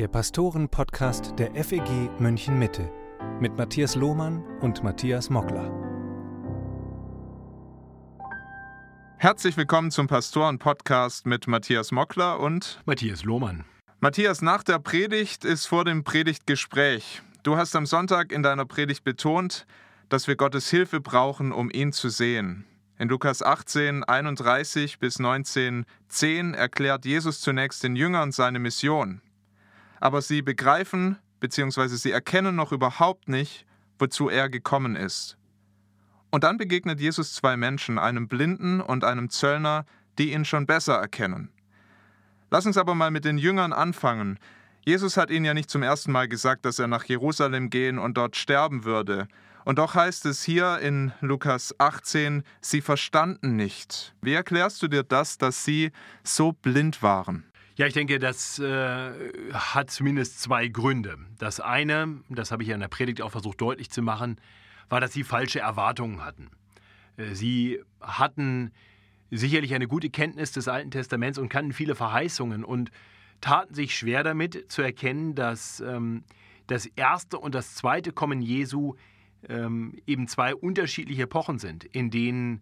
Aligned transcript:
der 0.00 0.08
Pastoren-Podcast 0.08 1.34
der 1.38 1.54
FEG 1.62 2.08
München 2.18 2.58
Mitte 2.58 2.90
mit 3.38 3.58
Matthias 3.58 3.96
Lohmann 3.96 4.42
und 4.60 4.82
Matthias 4.82 5.28
Mockler. 5.28 5.70
Herzlich 9.18 9.58
willkommen 9.58 9.90
zum 9.90 10.06
Pastoren-Podcast 10.06 11.26
mit 11.26 11.48
Matthias 11.48 11.92
Mockler 11.92 12.40
und 12.40 12.80
Matthias 12.86 13.24
Lohmann. 13.24 13.66
Matthias, 14.00 14.40
nach 14.40 14.62
der 14.62 14.78
Predigt 14.78 15.44
ist 15.44 15.66
vor 15.66 15.84
dem 15.84 16.02
Predigtgespräch. 16.02 17.20
Du 17.42 17.58
hast 17.58 17.76
am 17.76 17.84
Sonntag 17.84 18.32
in 18.32 18.42
deiner 18.42 18.64
Predigt 18.64 19.04
betont, 19.04 19.66
dass 20.08 20.26
wir 20.26 20.36
Gottes 20.36 20.70
Hilfe 20.70 21.02
brauchen, 21.02 21.52
um 21.52 21.70
ihn 21.70 21.92
zu 21.92 22.08
sehen. 22.08 22.64
In 22.98 23.10
Lukas 23.10 23.42
18, 23.42 24.04
31 24.04 24.98
bis 24.98 25.18
19, 25.18 25.84
10 26.08 26.54
erklärt 26.54 27.04
Jesus 27.04 27.42
zunächst 27.42 27.84
den 27.84 27.96
Jüngern 27.96 28.32
seine 28.32 28.60
Mission. 28.60 29.20
Aber 30.00 30.22
sie 30.22 30.42
begreifen 30.42 31.18
bzw. 31.40 31.88
sie 31.88 32.10
erkennen 32.10 32.56
noch 32.56 32.72
überhaupt 32.72 33.28
nicht, 33.28 33.66
wozu 33.98 34.28
er 34.28 34.48
gekommen 34.48 34.96
ist. 34.96 35.36
Und 36.30 36.44
dann 36.44 36.56
begegnet 36.56 37.00
Jesus 37.00 37.34
zwei 37.34 37.56
Menschen, 37.56 37.98
einem 37.98 38.28
Blinden 38.28 38.80
und 38.80 39.04
einem 39.04 39.30
Zöllner, 39.30 39.84
die 40.18 40.32
ihn 40.32 40.44
schon 40.44 40.66
besser 40.66 40.94
erkennen. 40.94 41.50
Lass 42.50 42.66
uns 42.66 42.76
aber 42.76 42.94
mal 42.94 43.10
mit 43.10 43.24
den 43.24 43.38
Jüngern 43.38 43.72
anfangen. 43.72 44.38
Jesus 44.84 45.16
hat 45.16 45.30
ihnen 45.30 45.44
ja 45.44 45.54
nicht 45.54 45.70
zum 45.70 45.82
ersten 45.82 46.12
Mal 46.12 46.28
gesagt, 46.28 46.64
dass 46.64 46.78
er 46.78 46.86
nach 46.86 47.04
Jerusalem 47.04 47.70
gehen 47.70 47.98
und 47.98 48.16
dort 48.16 48.36
sterben 48.36 48.84
würde. 48.84 49.28
Und 49.64 49.78
doch 49.78 49.94
heißt 49.94 50.24
es 50.26 50.42
hier 50.42 50.78
in 50.78 51.12
Lukas 51.20 51.74
18, 51.78 52.44
sie 52.60 52.80
verstanden 52.80 53.56
nicht. 53.56 54.14
Wie 54.22 54.32
erklärst 54.32 54.82
du 54.82 54.88
dir 54.88 55.02
das, 55.02 55.36
dass 55.36 55.64
sie 55.64 55.92
so 56.24 56.52
blind 56.52 57.02
waren? 57.02 57.49
Ja, 57.80 57.86
ich 57.86 57.94
denke, 57.94 58.18
das 58.18 58.58
äh, 58.58 59.10
hat 59.54 59.90
zumindest 59.90 60.42
zwei 60.42 60.68
Gründe. 60.68 61.16
Das 61.38 61.60
eine, 61.60 62.20
das 62.28 62.52
habe 62.52 62.62
ich 62.62 62.68
ja 62.68 62.74
in 62.74 62.82
der 62.82 62.88
Predigt 62.88 63.22
auch 63.22 63.30
versucht 63.30 63.58
deutlich 63.58 63.88
zu 63.88 64.02
machen, 64.02 64.38
war, 64.90 65.00
dass 65.00 65.14
sie 65.14 65.24
falsche 65.24 65.60
Erwartungen 65.60 66.22
hatten. 66.22 66.50
Äh, 67.16 67.32
sie 67.32 67.80
hatten 68.02 68.70
sicherlich 69.30 69.72
eine 69.72 69.88
gute 69.88 70.10
Kenntnis 70.10 70.52
des 70.52 70.68
Alten 70.68 70.90
Testaments 70.90 71.38
und 71.38 71.48
kannten 71.48 71.72
viele 71.72 71.94
Verheißungen 71.94 72.66
und 72.66 72.90
taten 73.40 73.72
sich 73.72 73.96
schwer 73.96 74.24
damit 74.24 74.70
zu 74.70 74.82
erkennen, 74.82 75.34
dass 75.34 75.80
ähm, 75.80 76.24
das 76.66 76.84
erste 76.84 77.38
und 77.38 77.54
das 77.54 77.76
zweite 77.76 78.12
Kommen 78.12 78.42
Jesu 78.42 78.96
ähm, 79.48 79.96
eben 80.06 80.28
zwei 80.28 80.54
unterschiedliche 80.54 81.22
Epochen 81.22 81.58
sind, 81.58 81.84
in 81.84 82.10
denen 82.10 82.60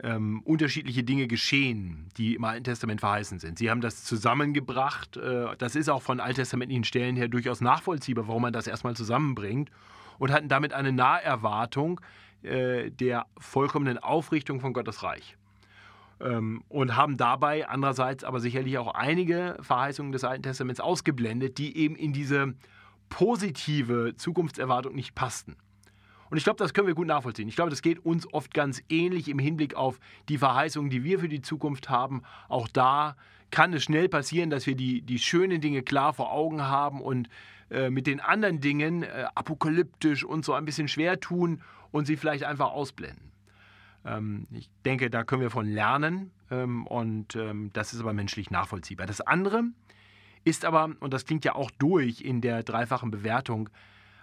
ähm, 0.00 0.42
unterschiedliche 0.44 1.04
Dinge 1.04 1.26
geschehen, 1.26 2.08
die 2.16 2.34
im 2.34 2.44
Alten 2.44 2.64
Testament 2.64 3.00
verheißen 3.00 3.38
sind. 3.38 3.58
Sie 3.58 3.70
haben 3.70 3.80
das 3.80 4.04
zusammengebracht. 4.04 5.16
Äh, 5.16 5.56
das 5.58 5.76
ist 5.76 5.88
auch 5.88 6.02
von 6.02 6.20
alttestamentlichen 6.20 6.84
Stellen 6.84 7.16
her 7.16 7.28
durchaus 7.28 7.60
nachvollziehbar, 7.60 8.28
warum 8.28 8.42
man 8.42 8.52
das 8.52 8.66
erstmal 8.66 8.96
zusammenbringt 8.96 9.70
und 10.18 10.32
hatten 10.32 10.48
damit 10.48 10.72
eine 10.72 10.92
Naherwartung 10.92 12.00
äh, 12.42 12.90
der 12.90 13.26
vollkommenen 13.38 13.98
Aufrichtung 13.98 14.60
von 14.60 14.72
Gottes 14.72 15.02
Reich. 15.02 15.36
Ähm, 16.20 16.62
und 16.68 16.96
haben 16.96 17.16
dabei 17.16 17.68
andererseits 17.68 18.24
aber 18.24 18.40
sicherlich 18.40 18.78
auch 18.78 18.94
einige 18.94 19.56
Verheißungen 19.60 20.12
des 20.12 20.24
Alten 20.24 20.42
Testaments 20.42 20.80
ausgeblendet, 20.80 21.58
die 21.58 21.76
eben 21.76 21.96
in 21.96 22.12
diese 22.12 22.54
positive 23.08 24.14
Zukunftserwartung 24.16 24.94
nicht 24.94 25.14
passten. 25.14 25.56
Und 26.32 26.38
ich 26.38 26.44
glaube, 26.44 26.56
das 26.56 26.72
können 26.72 26.86
wir 26.86 26.94
gut 26.94 27.08
nachvollziehen. 27.08 27.46
Ich 27.46 27.56
glaube, 27.56 27.68
das 27.68 27.82
geht 27.82 28.06
uns 28.06 28.26
oft 28.32 28.54
ganz 28.54 28.82
ähnlich 28.88 29.28
im 29.28 29.38
Hinblick 29.38 29.74
auf 29.74 30.00
die 30.30 30.38
Verheißungen, 30.38 30.88
die 30.88 31.04
wir 31.04 31.18
für 31.18 31.28
die 31.28 31.42
Zukunft 31.42 31.90
haben. 31.90 32.22
Auch 32.48 32.68
da 32.68 33.16
kann 33.50 33.74
es 33.74 33.82
schnell 33.82 34.08
passieren, 34.08 34.48
dass 34.48 34.66
wir 34.66 34.74
die, 34.74 35.02
die 35.02 35.18
schönen 35.18 35.60
Dinge 35.60 35.82
klar 35.82 36.14
vor 36.14 36.32
Augen 36.32 36.62
haben 36.62 37.02
und 37.02 37.28
äh, 37.68 37.90
mit 37.90 38.06
den 38.06 38.18
anderen 38.18 38.60
Dingen 38.60 39.02
äh, 39.02 39.26
apokalyptisch 39.34 40.24
und 40.24 40.42
so 40.42 40.54
ein 40.54 40.64
bisschen 40.64 40.88
schwer 40.88 41.20
tun 41.20 41.60
und 41.90 42.06
sie 42.06 42.16
vielleicht 42.16 42.44
einfach 42.44 42.70
ausblenden. 42.70 43.30
Ähm, 44.06 44.46
ich 44.52 44.70
denke, 44.86 45.10
da 45.10 45.24
können 45.24 45.42
wir 45.42 45.50
von 45.50 45.66
lernen 45.66 46.30
ähm, 46.50 46.86
und 46.86 47.36
ähm, 47.36 47.68
das 47.74 47.92
ist 47.92 48.00
aber 48.00 48.14
menschlich 48.14 48.50
nachvollziehbar. 48.50 49.06
Das 49.06 49.20
andere 49.20 49.64
ist 50.44 50.64
aber, 50.64 50.92
und 51.00 51.12
das 51.12 51.26
klingt 51.26 51.44
ja 51.44 51.54
auch 51.56 51.70
durch 51.72 52.22
in 52.22 52.40
der 52.40 52.62
dreifachen 52.62 53.10
Bewertung, 53.10 53.68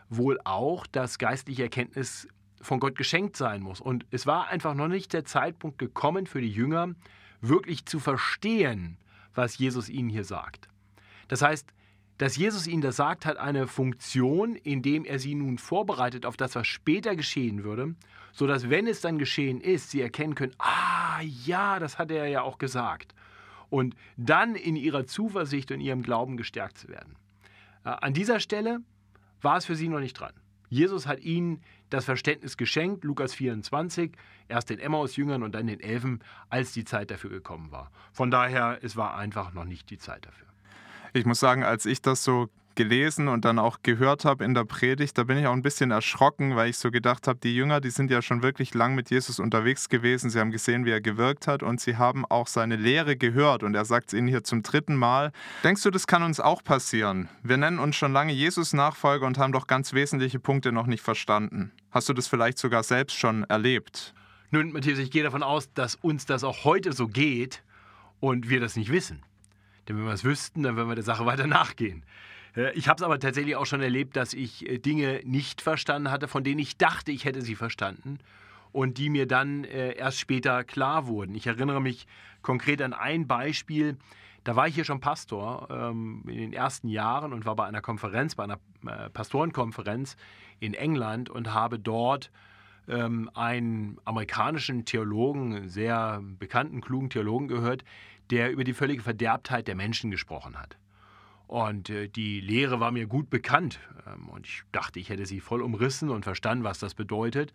wohl 0.09 0.39
auch, 0.43 0.87
dass 0.87 1.17
geistliche 1.17 1.63
Erkenntnis 1.63 2.27
von 2.61 2.79
Gott 2.79 2.97
geschenkt 2.97 3.37
sein 3.37 3.61
muss. 3.61 3.79
Und 3.79 4.05
es 4.11 4.25
war 4.25 4.49
einfach 4.49 4.73
noch 4.73 4.87
nicht 4.87 5.13
der 5.13 5.25
Zeitpunkt 5.25 5.77
gekommen 5.77 6.27
für 6.27 6.41
die 6.41 6.51
Jünger, 6.51 6.93
wirklich 7.41 7.85
zu 7.85 7.99
verstehen, 7.99 8.97
was 9.33 9.57
Jesus 9.57 9.89
ihnen 9.89 10.09
hier 10.09 10.25
sagt. 10.25 10.67
Das 11.27 11.41
heißt, 11.41 11.67
dass 12.17 12.35
Jesus 12.35 12.67
ihnen 12.67 12.81
das 12.81 12.97
sagt, 12.97 13.25
hat 13.25 13.37
eine 13.37 13.65
Funktion, 13.65 14.55
indem 14.55 15.05
er 15.05 15.19
sie 15.19 15.35
nun 15.35 15.57
vorbereitet 15.57 16.25
auf 16.25 16.35
das, 16.35 16.53
was 16.55 16.67
später 16.67 17.15
geschehen 17.15 17.63
würde, 17.63 17.95
sodass, 18.33 18.69
wenn 18.69 18.87
es 18.87 18.99
dann 18.99 19.17
geschehen 19.17 19.61
ist, 19.61 19.91
sie 19.91 20.01
erkennen 20.01 20.35
können, 20.35 20.53
ah 20.57 21.21
ja, 21.21 21.79
das 21.79 21.97
hat 21.97 22.11
er 22.11 22.27
ja 22.27 22.41
auch 22.41 22.57
gesagt. 22.57 23.15
Und 23.69 23.95
dann 24.17 24.55
in 24.55 24.75
ihrer 24.75 25.05
Zuversicht 25.05 25.71
und 25.71 25.79
ihrem 25.79 26.01
Glauben 26.01 26.35
gestärkt 26.35 26.77
zu 26.77 26.89
werden. 26.89 27.15
Äh, 27.85 27.89
an 27.89 28.13
dieser 28.13 28.41
Stelle 28.41 28.81
war 29.41 29.57
es 29.57 29.65
für 29.65 29.75
sie 29.75 29.87
noch 29.87 29.99
nicht 29.99 30.19
dran. 30.19 30.33
Jesus 30.69 31.07
hat 31.07 31.19
ihnen 31.21 31.61
das 31.89 32.05
Verständnis 32.05 32.57
geschenkt, 32.57 33.03
Lukas 33.03 33.33
24, 33.33 34.11
erst 34.47 34.69
den 34.69 34.79
Emmaus-Jüngern 34.79 35.41
und 35.41 35.53
dann 35.55 35.67
den 35.67 35.79
Elfen, 35.79 36.23
als 36.49 36.71
die 36.71 36.85
Zeit 36.85 37.09
dafür 37.09 37.31
gekommen 37.31 37.71
war. 37.71 37.91
Von 38.13 38.29
daher, 38.29 38.79
es 38.83 38.95
war 38.95 39.17
einfach 39.17 39.53
noch 39.53 39.65
nicht 39.65 39.89
die 39.89 39.97
Zeit 39.97 40.25
dafür. 40.25 40.47
Ich 41.13 41.25
muss 41.25 41.39
sagen, 41.39 41.63
als 41.63 41.87
ich 41.87 42.01
das 42.01 42.23
so 42.23 42.49
gelesen 42.79 43.27
und 43.27 43.43
dann 43.43 43.59
auch 43.59 43.79
gehört 43.83 44.23
habe 44.23 44.45
in 44.45 44.53
der 44.53 44.63
Predigt, 44.63 45.17
da 45.17 45.25
bin 45.25 45.37
ich 45.37 45.45
auch 45.47 45.51
ein 45.51 45.61
bisschen 45.61 45.91
erschrocken, 45.91 46.55
weil 46.55 46.69
ich 46.69 46.77
so 46.77 46.91
gedacht 46.91 47.27
habe, 47.27 47.37
die 47.43 47.53
Jünger, 47.53 47.81
die 47.81 47.89
sind 47.89 48.09
ja 48.09 48.21
schon 48.21 48.41
wirklich 48.41 48.73
lang 48.73 48.95
mit 48.95 49.09
Jesus 49.09 49.37
unterwegs 49.37 49.89
gewesen. 49.89 50.29
Sie 50.29 50.39
haben 50.39 50.49
gesehen, 50.49 50.85
wie 50.85 50.91
er 50.91 51.01
gewirkt 51.01 51.45
hat 51.45 51.61
und 51.61 51.81
sie 51.81 51.97
haben 51.97 52.25
auch 52.25 52.47
seine 52.47 52.77
Lehre 52.77 53.17
gehört 53.17 53.63
und 53.63 53.75
er 53.75 53.83
sagt 53.83 54.07
es 54.07 54.13
ihnen 54.13 54.29
hier 54.29 54.45
zum 54.45 54.63
dritten 54.63 54.95
Mal. 54.95 55.33
Denkst 55.61 55.83
du, 55.83 55.91
das 55.91 56.07
kann 56.07 56.23
uns 56.23 56.39
auch 56.39 56.63
passieren? 56.63 57.27
Wir 57.43 57.57
nennen 57.57 57.79
uns 57.79 57.97
schon 57.97 58.13
lange 58.13 58.31
Jesus-Nachfolger 58.31 59.27
und 59.27 59.37
haben 59.37 59.51
doch 59.51 59.67
ganz 59.67 59.91
wesentliche 59.91 60.39
Punkte 60.39 60.71
noch 60.71 60.87
nicht 60.87 61.03
verstanden. 61.03 61.73
Hast 61.91 62.07
du 62.07 62.13
das 62.13 62.29
vielleicht 62.29 62.59
sogar 62.59 62.83
selbst 62.83 63.17
schon 63.17 63.43
erlebt? 63.43 64.13
Nun, 64.51 64.71
Matthias, 64.71 64.99
ich 64.99 65.11
gehe 65.11 65.23
davon 65.23 65.43
aus, 65.43 65.73
dass 65.73 65.95
uns 65.95 66.25
das 66.25 66.45
auch 66.45 66.63
heute 66.63 66.93
so 66.93 67.09
geht 67.09 67.61
und 68.21 68.49
wir 68.49 68.61
das 68.61 68.77
nicht 68.77 68.89
wissen. 68.89 69.21
Denn 69.89 69.97
wenn 69.97 70.05
wir 70.05 70.13
es 70.13 70.23
wüssten, 70.23 70.63
dann 70.63 70.77
würden 70.77 70.87
wir 70.87 70.95
der 70.95 71.03
Sache 71.03 71.25
weiter 71.25 71.45
nachgehen. 71.45 72.05
Äh, 72.55 72.73
ich 72.73 72.87
habe 72.87 72.97
es 72.97 73.03
aber 73.03 73.19
tatsächlich 73.19 73.55
auch 73.55 73.65
schon 73.65 73.81
erlebt, 73.81 74.15
dass 74.15 74.33
ich 74.33 74.67
äh, 74.67 74.77
Dinge 74.77 75.21
nicht 75.23 75.61
verstanden 75.61 76.11
hatte, 76.11 76.27
von 76.27 76.43
denen 76.43 76.59
ich 76.59 76.77
dachte, 76.77 77.11
ich 77.11 77.25
hätte 77.25 77.41
sie 77.41 77.55
verstanden 77.55 78.19
und 78.71 78.97
die 78.97 79.09
mir 79.09 79.27
dann 79.27 79.63
äh, 79.63 79.93
erst 79.93 80.19
später 80.19 80.63
klar 80.63 81.07
wurden. 81.07 81.35
Ich 81.35 81.47
erinnere 81.47 81.81
mich 81.81 82.07
konkret 82.41 82.81
an 82.81 82.93
ein 82.93 83.27
Beispiel. 83.27 83.97
Da 84.43 84.55
war 84.55 84.67
ich 84.67 84.75
hier 84.75 84.85
schon 84.85 84.99
Pastor 84.99 85.67
ähm, 85.69 86.23
in 86.27 86.37
den 86.37 86.53
ersten 86.53 86.87
Jahren 86.87 87.33
und 87.33 87.45
war 87.45 87.55
bei 87.55 87.65
einer 87.65 87.81
Konferenz, 87.81 88.35
bei 88.35 88.45
einer 88.45 88.59
Pastorenkonferenz 89.11 90.15
in 90.59 90.73
England 90.73 91.29
und 91.29 91.53
habe 91.53 91.77
dort 91.77 92.31
ähm, 92.87 93.29
einen 93.33 93.97
amerikanischen 94.05 94.85
Theologen, 94.85 95.67
sehr 95.67 96.21
bekannten, 96.23 96.81
klugen 96.81 97.09
Theologen 97.09 97.47
gehört, 97.47 97.83
der 98.31 98.51
über 98.51 98.63
die 98.63 98.73
völlige 98.73 99.03
Verderbtheit 99.03 99.67
der 99.67 99.75
Menschen 99.75 100.11
gesprochen 100.11 100.57
hat. 100.57 100.77
Und 101.49 101.89
äh, 101.89 102.07
die 102.07 102.41
Lehre 102.41 102.79
war 102.79 102.91
mir 102.91 103.07
gut 103.07 103.31
bekannt. 103.31 103.79
Ähm, 104.05 104.29
und 104.29 104.45
ich 104.45 104.61
dachte, 104.71 104.99
ich 104.99 105.09
hätte 105.09 105.25
sie 105.25 105.39
voll 105.39 105.63
umrissen 105.63 106.11
und 106.11 106.23
verstanden, 106.23 106.63
was 106.63 106.77
das 106.77 106.93
bedeutet. 106.93 107.53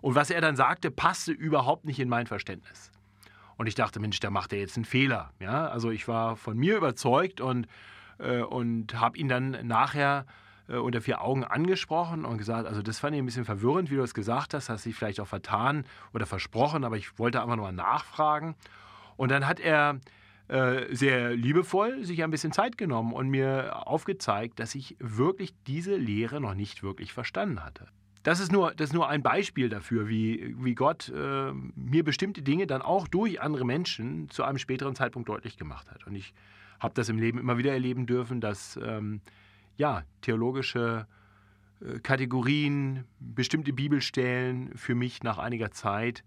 Und 0.00 0.14
was 0.14 0.30
er 0.30 0.40
dann 0.40 0.54
sagte, 0.54 0.92
passte 0.92 1.32
überhaupt 1.32 1.84
nicht 1.84 1.98
in 1.98 2.08
mein 2.08 2.28
Verständnis. 2.28 2.92
Und 3.56 3.66
ich 3.66 3.74
dachte, 3.74 3.98
Mensch, 3.98 4.20
da 4.20 4.30
macht 4.30 4.52
er 4.52 4.60
jetzt 4.60 4.76
einen 4.76 4.84
Fehler. 4.84 5.32
Ja? 5.40 5.66
Also 5.66 5.90
ich 5.90 6.06
war 6.06 6.36
von 6.36 6.56
mir 6.56 6.76
überzeugt 6.76 7.40
und, 7.40 7.66
äh, 8.18 8.42
und 8.42 9.00
habe 9.00 9.18
ihn 9.18 9.26
dann 9.26 9.66
nachher 9.66 10.24
äh, 10.68 10.76
unter 10.76 11.00
vier 11.00 11.20
Augen 11.20 11.42
angesprochen 11.42 12.24
und 12.24 12.38
gesagt, 12.38 12.68
also 12.68 12.80
das 12.80 13.00
fand 13.00 13.16
ich 13.16 13.22
ein 13.22 13.26
bisschen 13.26 13.44
verwirrend, 13.44 13.90
wie 13.90 13.96
du 13.96 14.02
es 14.04 14.14
gesagt 14.14 14.54
hast, 14.54 14.68
hast 14.68 14.86
dich 14.86 14.94
vielleicht 14.94 15.18
auch 15.18 15.26
vertan 15.26 15.84
oder 16.14 16.26
versprochen, 16.26 16.84
aber 16.84 16.96
ich 16.96 17.18
wollte 17.18 17.42
einfach 17.42 17.56
nur 17.56 17.72
nachfragen. 17.72 18.54
Und 19.16 19.32
dann 19.32 19.48
hat 19.48 19.58
er 19.58 19.98
äh, 20.52 20.94
sehr 20.94 21.34
liebevoll 21.34 22.04
sich 22.04 22.22
ein 22.22 22.30
bisschen 22.30 22.52
Zeit 22.52 22.76
genommen 22.76 23.14
und 23.14 23.30
mir 23.30 23.86
aufgezeigt, 23.86 24.60
dass 24.60 24.74
ich 24.74 24.96
wirklich 24.98 25.54
diese 25.66 25.96
Lehre 25.96 26.42
noch 26.42 26.52
nicht 26.52 26.82
wirklich 26.82 27.14
verstanden 27.14 27.64
hatte. 27.64 27.88
Das 28.22 28.38
ist 28.38 28.52
nur, 28.52 28.74
das 28.74 28.90
ist 28.90 28.92
nur 28.92 29.08
ein 29.08 29.22
Beispiel 29.22 29.70
dafür, 29.70 30.10
wie, 30.10 30.54
wie 30.58 30.74
Gott 30.74 31.08
äh, 31.08 31.52
mir 31.74 32.04
bestimmte 32.04 32.42
Dinge 32.42 32.66
dann 32.66 32.82
auch 32.82 33.08
durch 33.08 33.40
andere 33.40 33.64
Menschen 33.64 34.28
zu 34.28 34.44
einem 34.44 34.58
späteren 34.58 34.94
Zeitpunkt 34.94 35.26
deutlich 35.30 35.56
gemacht 35.56 35.90
hat. 35.90 36.06
Und 36.06 36.16
ich 36.16 36.34
habe 36.80 36.92
das 36.92 37.08
im 37.08 37.18
Leben 37.18 37.38
immer 37.38 37.56
wieder 37.56 37.72
erleben 37.72 38.04
dürfen, 38.04 38.42
dass 38.42 38.78
ähm, 38.84 39.22
ja, 39.78 40.02
theologische 40.20 41.06
äh, 41.80 41.98
Kategorien, 42.00 43.04
bestimmte 43.20 43.72
Bibelstellen 43.72 44.76
für 44.76 44.94
mich 44.94 45.22
nach 45.22 45.38
einiger 45.38 45.70
Zeit 45.70 46.22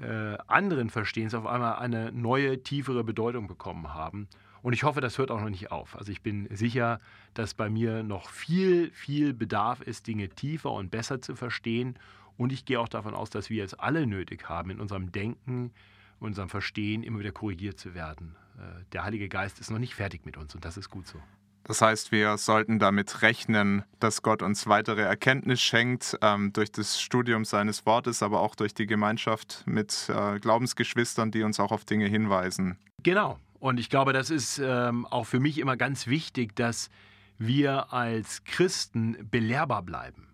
äh, 0.00 0.36
anderen 0.46 0.90
Verstehens 0.90 1.34
auf 1.34 1.46
einmal 1.46 1.76
eine 1.76 2.12
neue, 2.12 2.62
tiefere 2.62 3.04
Bedeutung 3.04 3.46
bekommen 3.46 3.94
haben. 3.94 4.28
Und 4.62 4.72
ich 4.72 4.82
hoffe, 4.82 5.00
das 5.00 5.18
hört 5.18 5.30
auch 5.30 5.40
noch 5.40 5.50
nicht 5.50 5.70
auf. 5.70 5.96
Also 5.96 6.10
ich 6.10 6.22
bin 6.22 6.48
sicher, 6.50 7.00
dass 7.34 7.54
bei 7.54 7.70
mir 7.70 8.02
noch 8.02 8.30
viel, 8.30 8.90
viel 8.90 9.32
Bedarf 9.32 9.80
ist, 9.80 10.06
Dinge 10.06 10.28
tiefer 10.28 10.72
und 10.72 10.90
besser 10.90 11.20
zu 11.20 11.36
verstehen. 11.36 11.98
Und 12.36 12.52
ich 12.52 12.64
gehe 12.64 12.80
auch 12.80 12.88
davon 12.88 13.14
aus, 13.14 13.30
dass 13.30 13.48
wir 13.48 13.64
es 13.64 13.74
alle 13.74 14.06
nötig 14.06 14.48
haben, 14.48 14.70
in 14.70 14.80
unserem 14.80 15.12
Denken, 15.12 15.72
unserem 16.18 16.48
Verstehen 16.48 17.02
immer 17.02 17.20
wieder 17.20 17.32
korrigiert 17.32 17.78
zu 17.78 17.94
werden. 17.94 18.34
Äh, 18.58 18.84
der 18.92 19.04
Heilige 19.04 19.28
Geist 19.28 19.60
ist 19.60 19.70
noch 19.70 19.78
nicht 19.78 19.94
fertig 19.94 20.26
mit 20.26 20.36
uns 20.36 20.54
und 20.54 20.64
das 20.64 20.76
ist 20.76 20.90
gut 20.90 21.06
so. 21.06 21.18
Das 21.66 21.82
heißt, 21.82 22.12
wir 22.12 22.38
sollten 22.38 22.78
damit 22.78 23.22
rechnen, 23.22 23.82
dass 23.98 24.22
Gott 24.22 24.40
uns 24.40 24.68
weitere 24.68 25.02
Erkenntnis 25.02 25.60
schenkt 25.60 26.16
ähm, 26.22 26.52
durch 26.52 26.70
das 26.70 27.00
Studium 27.00 27.44
seines 27.44 27.84
Wortes, 27.84 28.22
aber 28.22 28.40
auch 28.40 28.54
durch 28.54 28.72
die 28.72 28.86
Gemeinschaft 28.86 29.64
mit 29.66 30.08
äh, 30.08 30.38
Glaubensgeschwistern, 30.38 31.32
die 31.32 31.42
uns 31.42 31.58
auch 31.58 31.72
auf 31.72 31.84
Dinge 31.84 32.06
hinweisen. 32.06 32.78
Genau. 33.02 33.40
Und 33.58 33.80
ich 33.80 33.90
glaube, 33.90 34.12
das 34.12 34.30
ist 34.30 34.60
ähm, 34.62 35.06
auch 35.06 35.24
für 35.24 35.40
mich 35.40 35.58
immer 35.58 35.76
ganz 35.76 36.06
wichtig, 36.06 36.54
dass 36.54 36.88
wir 37.36 37.92
als 37.92 38.44
Christen 38.44 39.28
belehrbar 39.28 39.82
bleiben. 39.82 40.28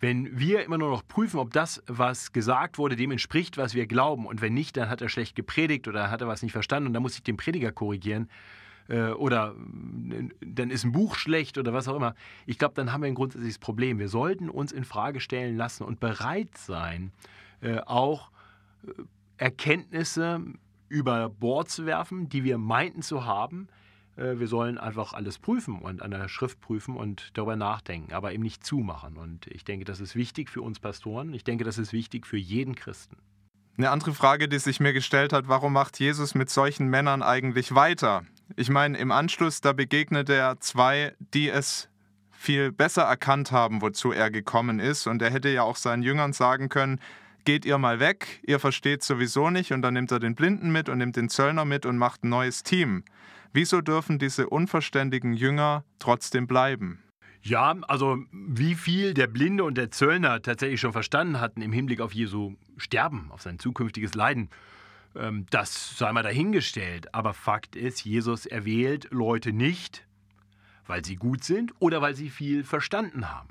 Wenn 0.00 0.38
wir 0.38 0.64
immer 0.64 0.78
nur 0.78 0.88
noch 0.88 1.06
prüfen, 1.06 1.38
ob 1.38 1.52
das, 1.52 1.82
was 1.86 2.32
gesagt 2.32 2.78
wurde, 2.78 2.96
dem 2.96 3.10
entspricht, 3.10 3.58
was 3.58 3.74
wir 3.74 3.86
glauben, 3.86 4.26
und 4.26 4.40
wenn 4.40 4.54
nicht, 4.54 4.78
dann 4.78 4.88
hat 4.88 5.02
er 5.02 5.10
schlecht 5.10 5.36
gepredigt 5.36 5.86
oder 5.86 6.10
hat 6.10 6.22
er 6.22 6.28
was 6.28 6.42
nicht 6.42 6.52
verstanden 6.52 6.86
und 6.86 6.94
dann 6.94 7.02
muss 7.02 7.16
ich 7.16 7.22
den 7.22 7.36
Prediger 7.36 7.72
korrigieren, 7.72 8.30
oder 8.94 9.54
äh, 10.10 10.28
dann 10.44 10.70
ist 10.70 10.84
ein 10.84 10.92
Buch 10.92 11.16
schlecht 11.16 11.58
oder 11.58 11.72
was 11.72 11.88
auch 11.88 11.96
immer. 11.96 12.14
Ich 12.46 12.58
glaube, 12.58 12.74
dann 12.74 12.92
haben 12.92 13.02
wir 13.02 13.08
ein 13.08 13.14
grundsätzliches 13.14 13.58
Problem. 13.58 13.98
Wir 13.98 14.08
sollten 14.08 14.48
uns 14.48 14.72
in 14.72 14.84
Frage 14.84 15.20
stellen 15.20 15.56
lassen 15.56 15.84
und 15.84 16.00
bereit 16.00 16.56
sein, 16.56 17.12
äh, 17.60 17.78
auch 17.80 18.30
Erkenntnisse 19.36 20.40
über 20.88 21.28
Bord 21.28 21.68
zu 21.68 21.84
werfen, 21.86 22.28
die 22.28 22.44
wir 22.44 22.58
meinten 22.58 23.02
zu 23.02 23.24
haben. 23.24 23.68
Wir 24.14 24.46
sollen 24.46 24.78
einfach 24.78 25.12
alles 25.12 25.38
prüfen 25.38 25.78
und 25.80 26.00
an 26.00 26.10
der 26.10 26.28
Schrift 26.28 26.58
prüfen 26.60 26.96
und 26.96 27.32
darüber 27.34 27.54
nachdenken, 27.54 28.14
aber 28.14 28.32
eben 28.32 28.42
nicht 28.42 28.64
zumachen. 28.64 29.18
Und 29.18 29.46
ich 29.48 29.62
denke, 29.62 29.84
das 29.84 30.00
ist 30.00 30.16
wichtig 30.16 30.48
für 30.48 30.62
uns 30.62 30.80
Pastoren. 30.80 31.34
Ich 31.34 31.44
denke, 31.44 31.64
das 31.64 31.76
ist 31.76 31.92
wichtig 31.92 32.26
für 32.26 32.38
jeden 32.38 32.74
Christen. 32.76 33.18
Eine 33.76 33.90
andere 33.90 34.14
Frage, 34.14 34.48
die 34.48 34.58
sich 34.58 34.80
mir 34.80 34.94
gestellt 34.94 35.34
hat, 35.34 35.48
warum 35.48 35.74
macht 35.74 36.00
Jesus 36.00 36.34
mit 36.34 36.48
solchen 36.48 36.88
Männern 36.88 37.22
eigentlich 37.22 37.74
weiter? 37.74 38.24
Ich 38.54 38.70
meine, 38.70 38.96
im 38.98 39.10
Anschluss, 39.10 39.60
da 39.60 39.72
begegnet 39.72 40.30
er 40.30 40.60
zwei, 40.60 41.14
die 41.34 41.48
es 41.48 41.88
viel 42.30 42.70
besser 42.70 43.02
erkannt 43.02 43.50
haben, 43.50 43.82
wozu 43.82 44.12
er 44.12 44.30
gekommen 44.30 44.78
ist. 44.78 45.06
Und 45.06 45.20
er 45.22 45.30
hätte 45.30 45.48
ja 45.48 45.62
auch 45.62 45.76
seinen 45.76 46.02
Jüngern 46.02 46.32
sagen 46.32 46.68
können, 46.68 47.00
geht 47.44 47.64
ihr 47.64 47.78
mal 47.78 47.98
weg, 47.98 48.40
ihr 48.46 48.60
versteht 48.60 49.02
sowieso 49.02 49.50
nicht. 49.50 49.72
Und 49.72 49.82
dann 49.82 49.94
nimmt 49.94 50.12
er 50.12 50.20
den 50.20 50.34
Blinden 50.34 50.70
mit 50.70 50.88
und 50.88 50.98
nimmt 50.98 51.16
den 51.16 51.28
Zöllner 51.28 51.64
mit 51.64 51.86
und 51.86 51.98
macht 51.98 52.22
ein 52.22 52.28
neues 52.28 52.62
Team. 52.62 53.04
Wieso 53.52 53.80
dürfen 53.80 54.18
diese 54.18 54.48
unverständigen 54.48 55.32
Jünger 55.32 55.84
trotzdem 55.98 56.46
bleiben? 56.46 57.02
Ja, 57.42 57.76
also 57.88 58.18
wie 58.32 58.74
viel 58.74 59.14
der 59.14 59.28
Blinde 59.28 59.64
und 59.64 59.78
der 59.78 59.90
Zöllner 59.90 60.42
tatsächlich 60.42 60.80
schon 60.80 60.92
verstanden 60.92 61.40
hatten 61.40 61.62
im 61.62 61.72
Hinblick 61.72 62.00
auf 62.00 62.12
Jesu 62.12 62.56
Sterben, 62.76 63.30
auf 63.30 63.42
sein 63.42 63.58
zukünftiges 63.58 64.14
Leiden, 64.14 64.50
das 65.50 65.96
sei 65.96 66.12
mal 66.12 66.22
dahingestellt. 66.22 67.14
Aber 67.14 67.34
Fakt 67.34 67.76
ist, 67.76 68.04
Jesus 68.04 68.46
erwählt 68.46 69.08
Leute 69.10 69.52
nicht, 69.52 70.06
weil 70.86 71.04
sie 71.04 71.16
gut 71.16 71.44
sind 71.44 71.72
oder 71.80 72.02
weil 72.02 72.14
sie 72.14 72.30
viel 72.30 72.64
verstanden 72.64 73.32
haben. 73.32 73.48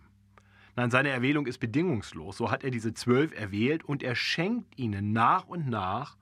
Nein, 0.75 0.91
seine 0.91 1.09
Erwählung 1.09 1.47
ist 1.47 1.59
bedingungslos. 1.59 2.37
So 2.37 2.51
hat 2.51 2.63
er 2.63 2.71
diese 2.71 2.93
zwölf 2.93 3.33
erwählt 3.37 3.83
und 3.83 4.03
er 4.03 4.15
schenkt 4.15 4.77
ihnen 4.77 5.13
nach 5.13 5.45
und 5.45 5.69
nach 5.69 6.17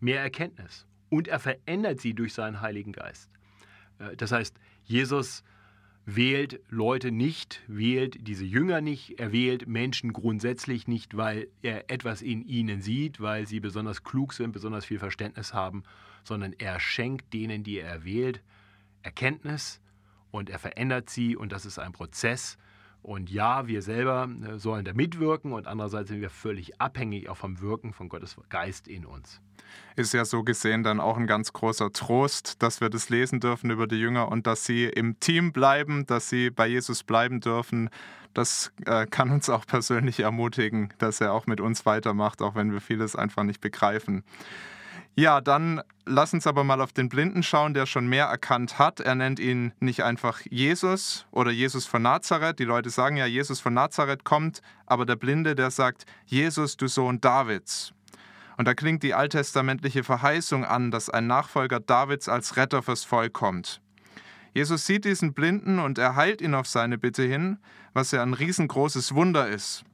mehr 0.00 0.20
Erkenntnis. 0.20 0.86
Und 1.10 1.28
er 1.28 1.38
verändert 1.38 2.00
sie 2.00 2.14
durch 2.14 2.34
seinen 2.34 2.60
Heiligen 2.60 2.92
Geist. 2.92 3.30
Äh, 3.98 4.16
das 4.16 4.32
heißt, 4.32 4.58
Jesus 4.84 5.44
wählt 6.10 6.60
Leute 6.70 7.12
nicht, 7.12 7.60
wählt 7.66 8.26
diese 8.26 8.46
Jünger 8.46 8.80
nicht, 8.80 9.20
er 9.20 9.30
wählt 9.30 9.68
Menschen 9.68 10.14
grundsätzlich 10.14 10.88
nicht, 10.88 11.18
weil 11.18 11.48
er 11.60 11.90
etwas 11.90 12.22
in 12.22 12.46
ihnen 12.46 12.80
sieht, 12.80 13.20
weil 13.20 13.46
sie 13.46 13.60
besonders 13.60 14.04
klug 14.04 14.32
sind, 14.32 14.52
besonders 14.52 14.86
viel 14.86 14.98
Verständnis 14.98 15.52
haben, 15.52 15.82
sondern 16.24 16.54
er 16.54 16.80
schenkt 16.80 17.34
denen, 17.34 17.62
die 17.62 17.78
er 17.78 18.06
wählt, 18.06 18.42
Erkenntnis 19.02 19.82
und 20.30 20.48
er 20.48 20.58
verändert 20.58 21.10
sie 21.10 21.36
und 21.36 21.52
das 21.52 21.66
ist 21.66 21.78
ein 21.78 21.92
Prozess. 21.92 22.56
Und 23.02 23.28
ja, 23.28 23.66
wir 23.66 23.82
selber 23.82 24.30
äh, 24.44 24.58
sollen 24.58 24.86
da 24.86 24.94
mitwirken 24.94 25.52
und 25.52 25.66
andererseits 25.66 26.08
sind 26.08 26.22
wir 26.22 26.30
völlig 26.30 26.80
abhängig 26.80 27.28
auch 27.28 27.36
vom 27.36 27.60
Wirken 27.60 27.92
von 27.92 28.08
Gottes 28.08 28.34
Geist 28.48 28.88
in 28.88 29.04
uns 29.04 29.42
ist 29.96 30.14
ja 30.14 30.24
so 30.24 30.42
gesehen 30.42 30.82
dann 30.82 31.00
auch 31.00 31.16
ein 31.16 31.26
ganz 31.26 31.52
großer 31.52 31.92
Trost, 31.92 32.62
dass 32.62 32.80
wir 32.80 32.90
das 32.90 33.08
lesen 33.08 33.40
dürfen 33.40 33.70
über 33.70 33.86
die 33.86 33.96
Jünger 33.96 34.28
und 34.28 34.46
dass 34.46 34.64
sie 34.64 34.84
im 34.84 35.18
Team 35.20 35.52
bleiben, 35.52 36.06
dass 36.06 36.28
sie 36.28 36.50
bei 36.50 36.66
Jesus 36.66 37.02
bleiben 37.02 37.40
dürfen. 37.40 37.90
Das 38.34 38.72
äh, 38.86 39.06
kann 39.06 39.30
uns 39.30 39.50
auch 39.50 39.66
persönlich 39.66 40.20
ermutigen, 40.20 40.92
dass 40.98 41.20
er 41.20 41.32
auch 41.32 41.46
mit 41.46 41.60
uns 41.60 41.86
weitermacht, 41.86 42.42
auch 42.42 42.54
wenn 42.54 42.72
wir 42.72 42.80
vieles 42.80 43.16
einfach 43.16 43.42
nicht 43.42 43.60
begreifen. 43.60 44.22
Ja, 45.18 45.40
dann 45.40 45.82
lass 46.06 46.32
uns 46.32 46.46
aber 46.46 46.62
mal 46.62 46.80
auf 46.80 46.92
den 46.92 47.08
Blinden 47.08 47.42
schauen, 47.42 47.74
der 47.74 47.86
schon 47.86 48.06
mehr 48.06 48.26
erkannt 48.26 48.78
hat. 48.78 49.00
Er 49.00 49.16
nennt 49.16 49.40
ihn 49.40 49.72
nicht 49.80 50.04
einfach 50.04 50.42
Jesus 50.48 51.26
oder 51.32 51.50
Jesus 51.50 51.86
von 51.86 52.02
Nazareth. 52.02 52.60
Die 52.60 52.64
Leute 52.64 52.90
sagen 52.90 53.16
ja, 53.16 53.26
Jesus 53.26 53.58
von 53.58 53.74
Nazareth 53.74 54.22
kommt, 54.22 54.62
aber 54.86 55.06
der 55.06 55.16
Blinde, 55.16 55.56
der 55.56 55.72
sagt, 55.72 56.06
Jesus, 56.24 56.76
du 56.76 56.86
Sohn 56.86 57.20
Davids. 57.20 57.92
Und 58.58 58.66
da 58.66 58.74
klingt 58.74 59.04
die 59.04 59.14
alttestamentliche 59.14 60.02
Verheißung 60.02 60.64
an, 60.64 60.90
dass 60.90 61.08
ein 61.08 61.28
Nachfolger 61.28 61.78
Davids 61.78 62.28
als 62.28 62.56
Retter 62.56 62.82
fürs 62.82 63.04
Volk 63.04 63.32
kommt. 63.32 63.80
Jesus 64.52 64.84
sieht 64.84 65.04
diesen 65.04 65.32
Blinden 65.32 65.78
und 65.78 65.96
er 65.96 66.16
heilt 66.16 66.42
ihn 66.42 66.54
auf 66.54 66.66
seine 66.66 66.98
Bitte 66.98 67.22
hin, 67.22 67.58
was 67.94 68.10
ja 68.10 68.20
ein 68.20 68.34
riesengroßes 68.34 69.14
Wunder 69.14 69.48
ist. 69.48 69.84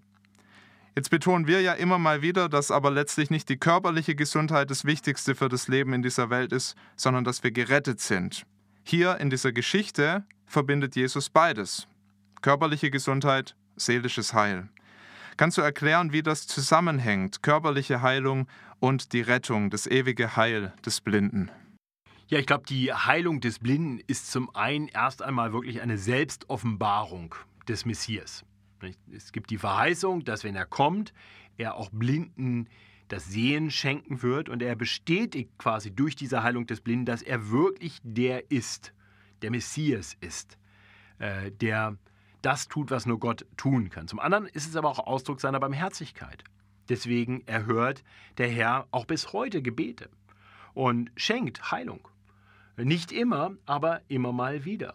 Jetzt 0.97 1.11
betonen 1.11 1.47
wir 1.47 1.61
ja 1.61 1.75
immer 1.75 1.99
mal 1.99 2.23
wieder, 2.23 2.49
dass 2.49 2.71
aber 2.71 2.91
letztlich 2.91 3.29
nicht 3.29 3.51
die 3.51 3.59
körperliche 3.59 4.15
Gesundheit 4.15 4.71
das 4.71 4.87
Wichtigste 4.87 5.35
für 5.35 5.51
das 5.51 5.69
Leben 5.69 5.93
in 5.93 6.03
dieser 6.03 6.31
Welt 6.31 6.53
ist, 6.53 6.75
sondern 6.97 7.25
dass 7.25 7.43
wir 7.43 7.51
gerettet 7.51 8.01
sind. 8.01 8.47
Hier 8.83 9.19
in 9.19 9.29
dieser 9.29 9.53
Geschichte 9.53 10.25
verbindet 10.47 10.97
Jesus 10.97 11.29
beides. 11.29 11.87
Körperliche 12.41 12.91
Gesundheit, 12.91 13.57
seelisches 13.77 14.33
Heil. 14.33 14.69
Kannst 15.37 15.59
du 15.59 15.63
erklären, 15.63 16.13
wie 16.13 16.23
das 16.23 16.47
zusammenhängt, 16.47 17.43
körperliche 17.43 18.03
Heilung 18.03 18.47
und 18.79 19.13
die 19.13 19.21
Rettung, 19.21 19.71
das 19.71 19.87
ewige 19.87 20.37
Heil 20.37 20.73
des 20.87 21.01
Blinden? 21.01 21.51
Ja, 22.29 22.39
ich 22.39 22.47
glaube, 22.47 22.65
die 22.67 22.93
Heilung 22.93 23.41
des 23.41 23.59
Blinden 23.59 24.01
ist 24.07 24.31
zum 24.31 24.55
einen 24.55 24.89
erst 24.89 25.23
einmal 25.23 25.53
wirklich 25.53 25.83
eine 25.83 25.99
Selbstoffenbarung 25.99 27.35
des 27.69 27.85
Messias. 27.85 28.45
Es 29.13 29.33
gibt 29.33 29.51
die 29.51 29.59
Verheißung, 29.59 30.25
dass 30.25 30.45
wenn 30.45 30.55
er 30.55 30.67
kommt, 30.67 31.13
er 31.57 31.75
auch 31.75 31.91
Blinden 31.91 32.69
das 33.09 33.27
Sehen 33.27 33.71
schenken 33.71 34.23
wird 34.23 34.49
und 34.49 34.63
er 34.63 34.77
bestätigt 34.77 35.51
quasi 35.59 35.91
durch 35.91 36.17
diese 36.17 36.43
Heilung 36.43 36.67
des 36.67 36.81
Blinden, 36.81 37.07
dass 37.07 37.23
er 37.23 37.51
wirklich 37.51 37.99
der 38.03 38.51
ist, 38.51 38.93
der 39.43 39.51
Messias 39.51 40.17
ist, 40.21 40.59
äh, 41.19 41.51
der 41.51 41.99
das 42.45 42.69
tut, 42.69 42.91
was 42.91 43.07
nur 43.07 43.19
Gott 43.19 43.47
tun 43.57 43.91
kann. 43.91 44.09
Zum 44.09 44.21
anderen 44.21 44.47
ist 44.47 44.69
es 44.69 44.77
aber 44.77 44.89
auch 44.89 45.07
Ausdruck 45.07 45.41
seiner 45.41 45.61
Barmherzigkeit. 45.61 46.45
Deswegen 46.89 47.43
erhört 47.47 48.05
der 48.39 48.49
Herr 48.49 48.87
auch 48.91 49.07
bis 49.07 49.33
heute 49.33 49.63
Gebete 49.63 50.11
und 50.75 51.11
schenkt 51.17 51.71
Heilung. 51.71 52.09
Nicht 52.77 53.13
immer, 53.13 53.53
aber 53.67 54.03
immer 54.09 54.33
mal 54.33 54.65
wieder. 54.65 54.95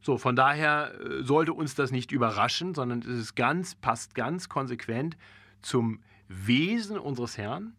So, 0.00 0.18
von 0.18 0.36
daher 0.36 0.92
äh, 1.00 1.22
sollte 1.22 1.54
uns 1.54 1.74
das 1.74 1.90
nicht 1.90 2.12
überraschen, 2.12 2.74
sondern 2.74 3.00
es 3.00 3.34
ganz, 3.34 3.74
passt 3.74 4.14
ganz 4.14 4.50
konsequent 4.50 5.16
zum 5.62 6.00
Wesen 6.28 6.98
unseres 6.98 7.38
Herrn, 7.38 7.74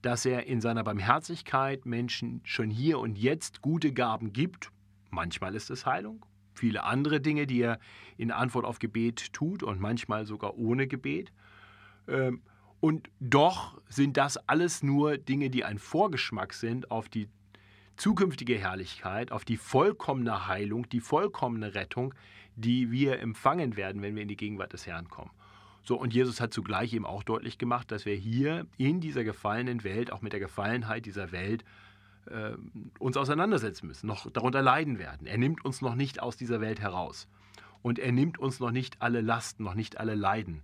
dass 0.00 0.24
er 0.24 0.46
in 0.46 0.62
seiner 0.62 0.84
Barmherzigkeit 0.84 1.84
Menschen 1.84 2.40
schon 2.44 2.70
hier 2.70 2.98
und 2.98 3.18
jetzt 3.18 3.60
gute 3.60 3.92
Gaben 3.92 4.32
gibt. 4.32 4.70
Manchmal 5.10 5.54
ist 5.54 5.70
es 5.70 5.84
Heilung, 5.84 6.24
viele 6.58 6.84
andere 6.84 7.20
Dinge, 7.20 7.46
die 7.46 7.60
er 7.60 7.78
in 8.16 8.30
Antwort 8.30 8.64
auf 8.64 8.78
Gebet 8.78 9.32
tut 9.32 9.62
und 9.62 9.80
manchmal 9.80 10.26
sogar 10.26 10.56
ohne 10.56 10.86
Gebet. 10.86 11.32
Ähm, 12.08 12.42
und 12.80 13.08
doch 13.20 13.80
sind 13.88 14.16
das 14.16 14.36
alles 14.48 14.82
nur 14.82 15.18
Dinge, 15.18 15.50
die 15.50 15.64
ein 15.64 15.78
Vorgeschmack 15.78 16.52
sind 16.52 16.90
auf 16.90 17.08
die 17.08 17.28
zukünftige 17.96 18.56
Herrlichkeit, 18.56 19.32
auf 19.32 19.44
die 19.44 19.56
vollkommene 19.56 20.46
Heilung, 20.48 20.88
die 20.88 21.00
vollkommene 21.00 21.74
Rettung, 21.74 22.14
die 22.54 22.90
wir 22.90 23.20
empfangen 23.20 23.76
werden, 23.76 24.02
wenn 24.02 24.14
wir 24.14 24.22
in 24.22 24.28
die 24.28 24.36
Gegenwart 24.36 24.72
des 24.72 24.86
Herrn 24.86 25.08
kommen. 25.08 25.30
So, 25.82 25.96
und 25.96 26.12
Jesus 26.12 26.40
hat 26.40 26.52
zugleich 26.52 26.92
eben 26.92 27.06
auch 27.06 27.22
deutlich 27.22 27.58
gemacht, 27.58 27.92
dass 27.92 28.06
wir 28.06 28.14
hier 28.14 28.66
in 28.76 29.00
dieser 29.00 29.24
gefallenen 29.24 29.84
Welt, 29.84 30.12
auch 30.12 30.20
mit 30.20 30.32
der 30.32 30.40
Gefallenheit 30.40 31.06
dieser 31.06 31.32
Welt, 31.32 31.64
äh, 32.26 32.52
uns 32.98 33.16
auseinandersetzen 33.16 33.86
müssen, 33.86 34.06
noch 34.06 34.30
darunter 34.30 34.62
leiden 34.62 34.98
werden. 34.98 35.26
Er 35.26 35.38
nimmt 35.38 35.64
uns 35.64 35.80
noch 35.80 35.94
nicht 35.94 36.20
aus 36.22 36.36
dieser 36.36 36.60
Welt 36.60 36.80
heraus. 36.80 37.28
Und 37.82 37.98
er 37.98 38.12
nimmt 38.12 38.38
uns 38.38 38.60
noch 38.60 38.70
nicht 38.70 39.00
alle 39.00 39.20
Lasten, 39.20 39.64
noch 39.64 39.74
nicht 39.74 39.98
alle 39.98 40.14
Leiden. 40.14 40.62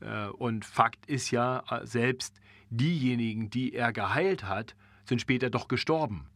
Äh, 0.00 0.26
und 0.28 0.64
Fakt 0.64 1.06
ist 1.06 1.30
ja, 1.30 1.62
äh, 1.70 1.86
selbst 1.86 2.40
diejenigen, 2.70 3.50
die 3.50 3.74
er 3.74 3.92
geheilt 3.92 4.44
hat, 4.44 4.74
sind 5.04 5.20
später 5.20 5.50
doch 5.50 5.68
gestorben. 5.68 6.26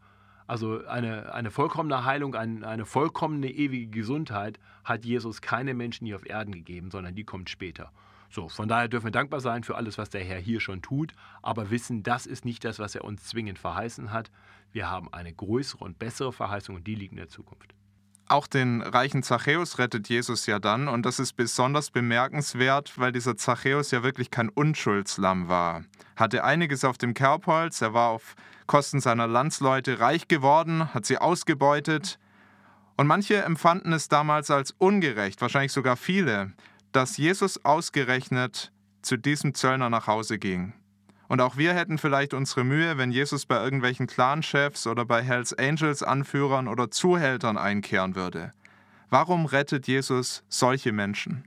Also 0.47 0.87
eine, 0.87 1.35
eine 1.35 1.51
vollkommene 1.51 2.05
Heilung, 2.05 2.35
ein, 2.35 2.65
eine 2.65 2.87
vollkommene 2.87 3.51
ewige 3.51 3.89
Gesundheit 3.89 4.59
hat 4.83 5.05
Jesus 5.05 5.43
keine 5.43 5.75
Menschen 5.75 6.07
hier 6.07 6.17
auf 6.17 6.27
Erden 6.27 6.53
gegeben, 6.53 6.91
sondern 6.91 7.15
die 7.15 7.25
kommt 7.25 7.51
später. 7.51 7.93
So, 8.31 8.49
von 8.49 8.69
daher 8.69 8.89
dürfen 8.89 9.07
wir 9.07 9.11
dankbar 9.11 9.41
sein 9.41 9.65
für 9.65 9.77
alles, 9.77 9.97
was 9.99 10.11
der 10.11 10.23
Herr 10.23 10.39
hier 10.39 10.61
schon 10.61 10.83
tut, 10.83 11.13
aber 11.43 11.71
wissen, 11.71 12.03
das 12.03 12.27
ist 12.27 12.45
nicht 12.45 12.65
das, 12.65 12.79
was 12.79 12.95
er 12.95 13.05
uns 13.05 13.25
zwingend 13.25 13.59
verheißen 13.59 14.13
hat. 14.13 14.31
Wir 14.71 14.91
haben 14.91 15.13
eine 15.13 15.33
größere 15.33 15.83
und 15.83 15.99
bessere 15.99 16.33
Verheißung 16.33 16.77
und 16.77 16.87
die 16.87 16.95
liegt 16.95 17.13
in 17.13 17.19
der 17.19 17.29
Zukunft. 17.29 17.75
Auch 18.31 18.47
den 18.47 18.83
reichen 18.83 19.23
Zachäus 19.23 19.79
rettet 19.79 20.11
Jesus 20.11 20.45
ja 20.45 20.59
dann 20.59 20.87
und 20.87 21.07
das 21.07 21.19
ist 21.19 21.33
besonders 21.33 21.91
bemerkenswert, 21.91 22.99
weil 22.99 23.11
dieser 23.11 23.39
Zachäus 23.39 23.91
ja 23.91 24.03
wirklich 24.03 24.31
kein 24.31 24.51
Unschuldslamm 24.51 25.49
war. 25.49 25.85
Hatte 26.15 26.45
einiges 26.45 26.85
auf 26.85 26.99
dem 26.99 27.15
Kerbholz, 27.15 27.81
er 27.81 27.95
war 27.95 28.11
auf 28.11 28.35
Kosten 28.67 29.01
seiner 29.01 29.27
Landsleute 29.27 29.99
reich 29.99 30.29
geworden, 30.29 30.93
hat 30.93 31.07
sie 31.07 31.17
ausgebeutet. 31.17 32.19
Und 32.99 33.07
manche 33.07 33.43
empfanden 33.43 33.95
es 33.95 34.09
damals 34.09 34.51
als 34.51 34.73
ungerecht, 34.73 35.41
wahrscheinlich 35.41 35.73
sogar 35.73 35.97
viele, 35.97 36.53
dass 36.93 37.17
Jesus 37.17 37.65
ausgerechnet 37.65 38.73
zu 39.03 39.17
diesem 39.17 39.55
Zöllner 39.55 39.91
nach 39.91 40.07
Hause 40.07 40.39
ging. 40.39 40.75
Und 41.29 41.41
auch 41.43 41.57
wir 41.57 41.75
hätten 41.75 41.99
vielleicht 41.99 42.33
unsere 42.33 42.65
Mühe, 42.65 42.97
wenn 42.97 43.13
Jesus 43.13 43.45
bei 43.45 43.63
irgendwelchen 43.63 44.07
Clanchefs 44.07 44.87
oder 44.87 45.05
bei 45.05 45.23
Hells 45.23 45.53
Angels 45.53 46.03
Anführern 46.03 46.69
oder 46.69 46.91
Zuhältern 46.91 47.59
einkehren 47.59 48.15
würde. 48.15 48.55
Warum 49.11 49.47
rettet 49.47 49.87
Jesus 49.87 50.43
solche 50.49 50.93
Menschen? 50.93 51.47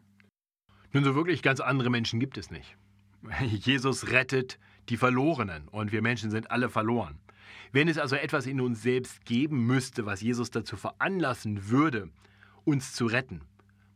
Nun, 0.93 1.03
so 1.03 1.15
wirklich 1.15 1.41
ganz 1.41 1.59
andere 1.59 1.89
Menschen 1.89 2.19
gibt 2.19 2.37
es 2.37 2.51
nicht. 2.51 2.77
Jesus 3.41 4.09
rettet 4.11 4.59
die 4.89 4.97
Verlorenen 4.97 5.67
und 5.69 5.91
wir 5.91 6.01
Menschen 6.01 6.31
sind 6.31 6.51
alle 6.51 6.69
verloren. 6.69 7.19
Wenn 7.71 7.87
es 7.87 7.97
also 7.97 8.15
etwas 8.15 8.45
in 8.45 8.59
uns 8.59 8.81
selbst 8.81 9.25
geben 9.25 9.65
müsste, 9.65 10.05
was 10.05 10.21
Jesus 10.21 10.51
dazu 10.51 10.75
veranlassen 10.75 11.69
würde, 11.69 12.09
uns 12.65 12.93
zu 12.93 13.05
retten, 13.05 13.41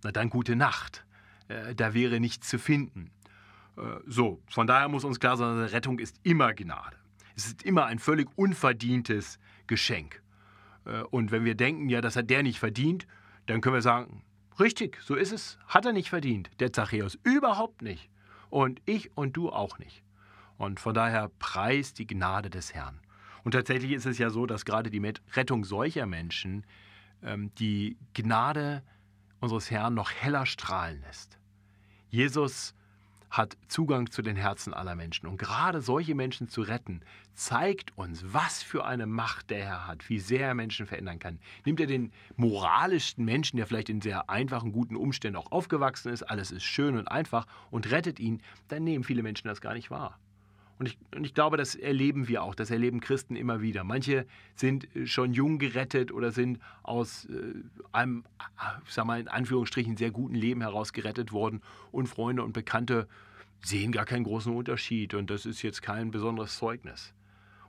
na 0.03 0.11
dann 0.11 0.29
gute 0.29 0.55
Nacht. 0.55 1.05
Äh, 1.47 1.75
da 1.75 1.93
wäre 1.93 2.19
nichts 2.19 2.47
zu 2.47 2.59
finden. 2.59 3.11
Äh, 3.77 3.81
so, 4.05 4.41
von 4.49 4.67
daher 4.67 4.87
muss 4.87 5.03
uns 5.03 5.19
klar 5.19 5.37
sein, 5.37 5.57
Rettung 5.57 5.99
ist 5.99 6.19
immer 6.23 6.53
Gnade. 6.53 6.97
Es 7.35 7.47
ist 7.47 7.63
immer 7.63 7.85
ein 7.85 7.99
völlig 7.99 8.29
unverdientes 8.35 9.39
Geschenk. 9.67 10.21
Äh, 10.85 11.01
und 11.03 11.31
wenn 11.31 11.45
wir 11.45 11.55
denken, 11.55 11.89
ja, 11.89 12.01
das 12.01 12.15
hat 12.15 12.29
der 12.29 12.43
nicht 12.43 12.59
verdient, 12.59 13.07
dann 13.45 13.61
können 13.61 13.75
wir 13.75 13.81
sagen, 13.81 14.23
richtig, 14.59 14.99
so 15.01 15.15
ist 15.15 15.31
es, 15.31 15.57
hat 15.67 15.85
er 15.85 15.93
nicht 15.93 16.09
verdient, 16.09 16.49
der 16.59 16.73
Zachäus, 16.73 17.17
überhaupt 17.23 17.81
nicht. 17.81 18.09
Und 18.49 18.81
ich 18.85 19.15
und 19.17 19.35
du 19.35 19.49
auch 19.49 19.79
nicht. 19.79 20.03
Und 20.57 20.79
von 20.79 20.93
daher 20.93 21.29
preist 21.39 21.99
die 21.99 22.07
Gnade 22.07 22.49
des 22.49 22.73
Herrn. 22.73 22.99
Und 23.43 23.51
tatsächlich 23.51 23.91
ist 23.91 24.05
es 24.05 24.17
ja 24.17 24.29
so, 24.29 24.45
dass 24.45 24.65
gerade 24.65 24.89
die 24.89 25.13
Rettung 25.33 25.65
solcher 25.65 26.05
Menschen 26.05 26.65
ähm, 27.21 27.53
die 27.55 27.97
Gnade 28.13 28.83
unseres 29.39 29.71
Herrn 29.71 29.93
noch 29.93 30.11
heller 30.11 30.45
strahlen 30.45 31.01
lässt. 31.01 31.37
Jesus 32.09 32.73
hat 33.37 33.57
Zugang 33.67 34.09
zu 34.09 34.21
den 34.21 34.35
Herzen 34.35 34.73
aller 34.73 34.95
Menschen. 34.95 35.27
Und 35.27 35.37
gerade 35.37 35.81
solche 35.81 36.15
Menschen 36.15 36.47
zu 36.47 36.61
retten, 36.61 37.01
zeigt 37.33 37.97
uns, 37.97 38.23
was 38.33 38.63
für 38.63 38.85
eine 38.85 39.07
Macht 39.07 39.49
der 39.49 39.65
Herr 39.65 39.87
hat, 39.87 40.09
wie 40.09 40.19
sehr 40.19 40.47
er 40.47 40.53
Menschen 40.53 40.85
verändern 40.85 41.19
kann. 41.19 41.39
Nimmt 41.65 41.81
er 41.81 41.87
den 41.87 42.13
moralischsten 42.37 43.25
Menschen, 43.25 43.57
der 43.57 43.67
vielleicht 43.67 43.89
in 43.89 43.99
sehr 43.99 44.29
einfachen, 44.29 44.71
guten 44.71 44.95
Umständen 44.95 45.37
auch 45.37 45.51
aufgewachsen 45.51 46.13
ist, 46.13 46.23
alles 46.23 46.51
ist 46.51 46.63
schön 46.63 46.97
und 46.97 47.09
einfach, 47.09 47.45
und 47.71 47.91
rettet 47.91 48.19
ihn, 48.19 48.41
dann 48.69 48.85
nehmen 48.85 49.03
viele 49.03 49.23
Menschen 49.23 49.47
das 49.49 49.59
gar 49.59 49.73
nicht 49.73 49.91
wahr. 49.91 50.17
Und 50.77 50.87
ich, 50.87 50.97
und 51.15 51.25
ich, 51.25 51.33
glaube, 51.33 51.55
das 51.55 51.75
erleben 51.75 52.27
wir 52.27 52.43
auch, 52.43 52.53
das 52.53 52.69
erleben 52.69 52.99
Christen 52.99 53.35
immer 53.35 53.61
wieder. 53.61 53.83
Manche 53.83 54.25
sind 54.55 54.93
äh, 54.95 55.07
schon 55.07 55.33
jung 55.33 55.57
gerettet 55.57 56.11
oder 56.11 56.31
sind 56.31 56.59
aus 56.83 57.25
äh, 57.25 57.53
einem, 57.93 58.25
ich 58.85 58.93
sag 58.93 59.05
mal 59.05 59.19
in 59.19 59.27
Anführungsstrichen, 59.27 59.95
sehr 59.95 60.11
guten 60.11 60.35
Leben 60.35 60.61
heraus 60.61 60.91
gerettet 60.91 61.31
worden 61.31 61.61
und 61.91 62.07
Freunde 62.07 62.43
und 62.43 62.51
Bekannte 62.51 63.07
sehen 63.63 63.91
gar 63.91 64.05
keinen 64.05 64.25
großen 64.25 64.53
Unterschied 64.53 65.13
und 65.13 65.29
das 65.29 65.45
ist 65.45 65.61
jetzt 65.61 65.81
kein 65.81 66.11
besonderes 66.11 66.57
Zeugnis. 66.57 67.13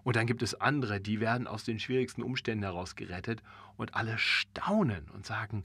Und 0.02 0.16
dann 0.16 0.26
gibt 0.26 0.42
es 0.42 0.54
andere, 0.60 1.00
die 1.00 1.20
werden 1.20 1.46
aus 1.46 1.64
den 1.64 1.80
schwierigsten 1.80 2.22
Umständen 2.22 2.64
heraus 2.64 2.96
gerettet 2.96 3.42
und 3.76 3.94
alle 3.94 4.18
staunen 4.18 5.08
und 5.12 5.26
sagen, 5.26 5.64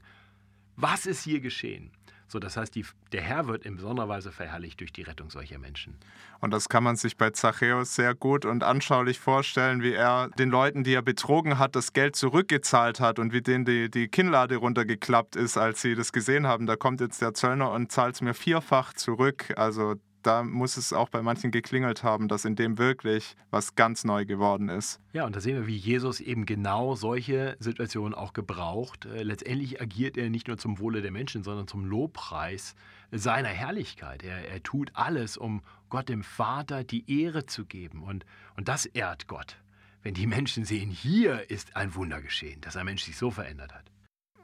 was 0.76 1.06
ist 1.06 1.22
hier 1.22 1.40
geschehen? 1.40 1.90
So, 2.32 2.38
das 2.38 2.56
heißt, 2.56 2.74
die, 2.74 2.86
der 3.12 3.20
Herr 3.20 3.46
wird 3.46 3.66
in 3.66 3.76
besonderer 3.76 4.08
Weise 4.08 4.32
verherrlicht 4.32 4.80
durch 4.80 4.90
die 4.90 5.02
Rettung 5.02 5.28
solcher 5.28 5.58
Menschen. 5.58 5.98
Und 6.40 6.50
das 6.50 6.70
kann 6.70 6.82
man 6.82 6.96
sich 6.96 7.18
bei 7.18 7.28
Zachäus 7.28 7.94
sehr 7.94 8.14
gut 8.14 8.46
und 8.46 8.64
anschaulich 8.64 9.20
vorstellen, 9.20 9.82
wie 9.82 9.92
er 9.92 10.30
den 10.38 10.48
Leuten, 10.48 10.82
die 10.82 10.94
er 10.94 11.02
betrogen 11.02 11.58
hat, 11.58 11.76
das 11.76 11.92
Geld 11.92 12.16
zurückgezahlt 12.16 13.00
hat 13.00 13.18
und 13.18 13.34
wie 13.34 13.42
denen 13.42 13.66
die, 13.66 13.90
die 13.90 14.08
Kinnlade 14.08 14.56
runtergeklappt 14.56 15.36
ist, 15.36 15.58
als 15.58 15.82
sie 15.82 15.94
das 15.94 16.10
gesehen 16.10 16.46
haben. 16.46 16.64
Da 16.64 16.76
kommt 16.76 17.02
jetzt 17.02 17.20
der 17.20 17.34
Zöllner 17.34 17.70
und 17.70 17.92
zahlt 17.92 18.14
es 18.14 18.22
mir 18.22 18.32
vierfach 18.32 18.94
zurück. 18.94 19.52
Also 19.56 19.96
da 20.22 20.42
muss 20.42 20.76
es 20.76 20.92
auch 20.92 21.08
bei 21.08 21.22
manchen 21.22 21.50
geklingelt 21.50 22.02
haben, 22.02 22.28
dass 22.28 22.44
in 22.44 22.56
dem 22.56 22.78
wirklich 22.78 23.36
was 23.50 23.74
ganz 23.74 24.04
neu 24.04 24.24
geworden 24.24 24.68
ist. 24.68 25.00
Ja, 25.12 25.26
und 25.26 25.36
da 25.36 25.40
sehen 25.40 25.56
wir, 25.56 25.66
wie 25.66 25.76
Jesus 25.76 26.20
eben 26.20 26.46
genau 26.46 26.94
solche 26.94 27.56
Situationen 27.58 28.14
auch 28.14 28.32
gebraucht. 28.32 29.06
Äh, 29.06 29.22
letztendlich 29.22 29.80
agiert 29.80 30.16
er 30.16 30.30
nicht 30.30 30.48
nur 30.48 30.58
zum 30.58 30.78
Wohle 30.78 31.02
der 31.02 31.10
Menschen, 31.10 31.42
sondern 31.42 31.66
zum 31.66 31.84
Lobpreis 31.84 32.74
seiner 33.10 33.48
Herrlichkeit. 33.48 34.22
Er, 34.22 34.48
er 34.48 34.62
tut 34.62 34.90
alles, 34.94 35.36
um 35.36 35.62
Gott 35.90 36.08
dem 36.08 36.22
Vater 36.22 36.84
die 36.84 37.22
Ehre 37.22 37.46
zu 37.46 37.64
geben. 37.64 38.02
Und, 38.02 38.24
und 38.56 38.68
das 38.68 38.86
ehrt 38.86 39.26
Gott. 39.26 39.56
Wenn 40.02 40.14
die 40.14 40.26
Menschen 40.26 40.64
sehen, 40.64 40.90
hier 40.90 41.50
ist 41.50 41.76
ein 41.76 41.94
Wunder 41.94 42.20
geschehen, 42.20 42.60
dass 42.60 42.76
ein 42.76 42.86
Mensch 42.86 43.04
sich 43.04 43.16
so 43.16 43.30
verändert 43.30 43.72
hat. 43.72 43.84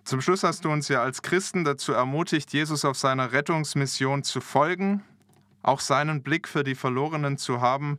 Zum 0.05 0.21
Schluss 0.21 0.43
hast 0.43 0.65
du 0.65 0.71
uns 0.71 0.89
ja 0.89 1.03
als 1.03 1.21
Christen 1.21 1.65
dazu 1.65 1.93
ermutigt, 1.93 2.53
Jesus 2.53 2.85
auf 2.85 2.97
seiner 2.97 3.33
Rettungsmission 3.33 4.23
zu 4.23 4.41
folgen 4.41 5.03
auch 5.63 5.81
seinen 5.81 6.23
Blick 6.23 6.49
für 6.49 6.65
die 6.65 6.75
Verlorenen 6.75 7.39
zu 7.39 7.61
haben. 7.61 7.99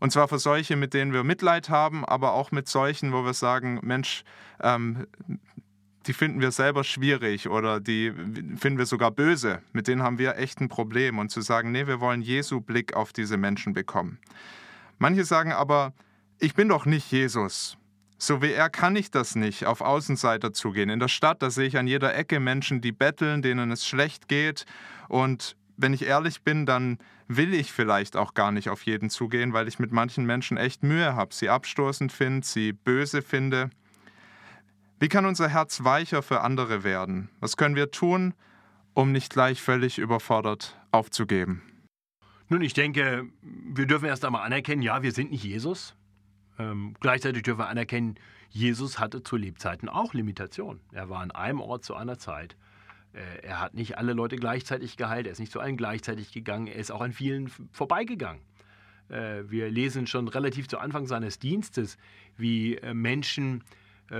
Und 0.00 0.12
zwar 0.12 0.28
für 0.28 0.38
solche, 0.38 0.76
mit 0.76 0.94
denen 0.94 1.12
wir 1.12 1.24
Mitleid 1.24 1.68
haben, 1.68 2.04
aber 2.04 2.32
auch 2.32 2.50
mit 2.50 2.68
solchen, 2.68 3.12
wo 3.12 3.24
wir 3.24 3.34
sagen, 3.34 3.78
Mensch, 3.82 4.24
ähm, 4.60 5.06
die 6.06 6.12
finden 6.12 6.40
wir 6.40 6.50
selber 6.50 6.84
schwierig 6.84 7.48
oder 7.48 7.80
die 7.80 8.12
finden 8.56 8.78
wir 8.78 8.86
sogar 8.86 9.10
böse. 9.10 9.62
Mit 9.72 9.86
denen 9.86 10.02
haben 10.02 10.18
wir 10.18 10.36
echt 10.36 10.60
ein 10.60 10.68
Problem. 10.68 11.18
Und 11.18 11.30
zu 11.30 11.40
sagen, 11.40 11.70
nee, 11.70 11.86
wir 11.86 12.00
wollen 12.00 12.22
Jesu 12.22 12.60
Blick 12.60 12.94
auf 12.94 13.12
diese 13.12 13.36
Menschen 13.36 13.72
bekommen. 13.72 14.18
Manche 14.98 15.24
sagen 15.24 15.52
aber, 15.52 15.92
ich 16.38 16.54
bin 16.54 16.68
doch 16.68 16.86
nicht 16.86 17.10
Jesus. 17.12 17.76
So 18.18 18.42
wie 18.42 18.52
er 18.52 18.70
kann 18.70 18.94
ich 18.94 19.10
das 19.10 19.34
nicht, 19.34 19.66
auf 19.66 19.80
Außenseiter 19.80 20.52
zugehen. 20.52 20.90
In 20.90 21.00
der 21.00 21.08
Stadt, 21.08 21.42
da 21.42 21.50
sehe 21.50 21.66
ich 21.66 21.78
an 21.78 21.86
jeder 21.86 22.14
Ecke 22.14 22.38
Menschen, 22.40 22.80
die 22.80 22.92
betteln, 22.92 23.42
denen 23.42 23.70
es 23.72 23.86
schlecht 23.86 24.28
geht. 24.28 24.64
Und 25.08 25.56
wenn 25.82 25.92
ich 25.92 26.04
ehrlich 26.04 26.42
bin, 26.42 26.64
dann 26.64 26.98
will 27.28 27.52
ich 27.52 27.72
vielleicht 27.72 28.16
auch 28.16 28.34
gar 28.34 28.52
nicht 28.52 28.68
auf 28.68 28.82
jeden 28.82 29.10
zugehen, 29.10 29.52
weil 29.52 29.68
ich 29.68 29.78
mit 29.78 29.92
manchen 29.92 30.24
Menschen 30.24 30.56
echt 30.56 30.82
Mühe 30.82 31.14
habe, 31.14 31.34
sie 31.34 31.50
abstoßend 31.50 32.12
finde, 32.12 32.46
sie 32.46 32.72
böse 32.72 33.20
finde. 33.22 33.70
Wie 35.00 35.08
kann 35.08 35.26
unser 35.26 35.48
Herz 35.48 35.82
weicher 35.84 36.22
für 36.22 36.42
andere 36.42 36.84
werden? 36.84 37.28
Was 37.40 37.56
können 37.56 37.74
wir 37.74 37.90
tun, 37.90 38.34
um 38.94 39.10
nicht 39.10 39.32
gleich 39.32 39.60
völlig 39.60 39.98
überfordert 39.98 40.78
aufzugeben? 40.92 41.62
Nun, 42.48 42.62
ich 42.62 42.74
denke, 42.74 43.26
wir 43.40 43.86
dürfen 43.86 44.06
erst 44.06 44.24
einmal 44.24 44.44
anerkennen, 44.44 44.82
ja, 44.82 45.02
wir 45.02 45.12
sind 45.12 45.30
nicht 45.30 45.42
Jesus. 45.42 45.96
Ähm, 46.58 46.94
gleichzeitig 47.00 47.42
dürfen 47.42 47.60
wir 47.60 47.68
anerkennen, 47.68 48.16
Jesus 48.50 48.98
hatte 48.98 49.22
zu 49.22 49.36
Lebzeiten 49.36 49.88
auch 49.88 50.12
Limitationen. 50.12 50.82
Er 50.92 51.08
war 51.08 51.20
an 51.20 51.30
einem 51.30 51.60
Ort 51.60 51.84
zu 51.84 51.94
einer 51.94 52.18
Zeit. 52.18 52.56
Äh, 53.12 53.46
er 53.46 53.60
hat 53.60 53.74
nicht 53.74 53.98
alle 53.98 54.12
Leute 54.12 54.36
gleichzeitig 54.36 54.96
geheilt, 54.96 55.26
er 55.26 55.32
ist 55.32 55.38
nicht 55.38 55.52
zu 55.52 55.60
allen 55.60 55.76
gleichzeitig 55.76 56.32
gegangen, 56.32 56.66
er 56.66 56.76
ist 56.76 56.90
auch 56.90 57.00
an 57.00 57.12
vielen 57.12 57.48
vorbeigegangen. 57.72 58.42
Äh, 59.08 59.42
wir 59.48 59.70
lesen 59.70 60.06
schon 60.06 60.28
relativ 60.28 60.68
zu 60.68 60.78
Anfang 60.78 61.06
seines 61.06 61.38
Dienstes, 61.38 61.98
wie 62.36 62.76
äh, 62.76 62.94
Menschen 62.94 63.64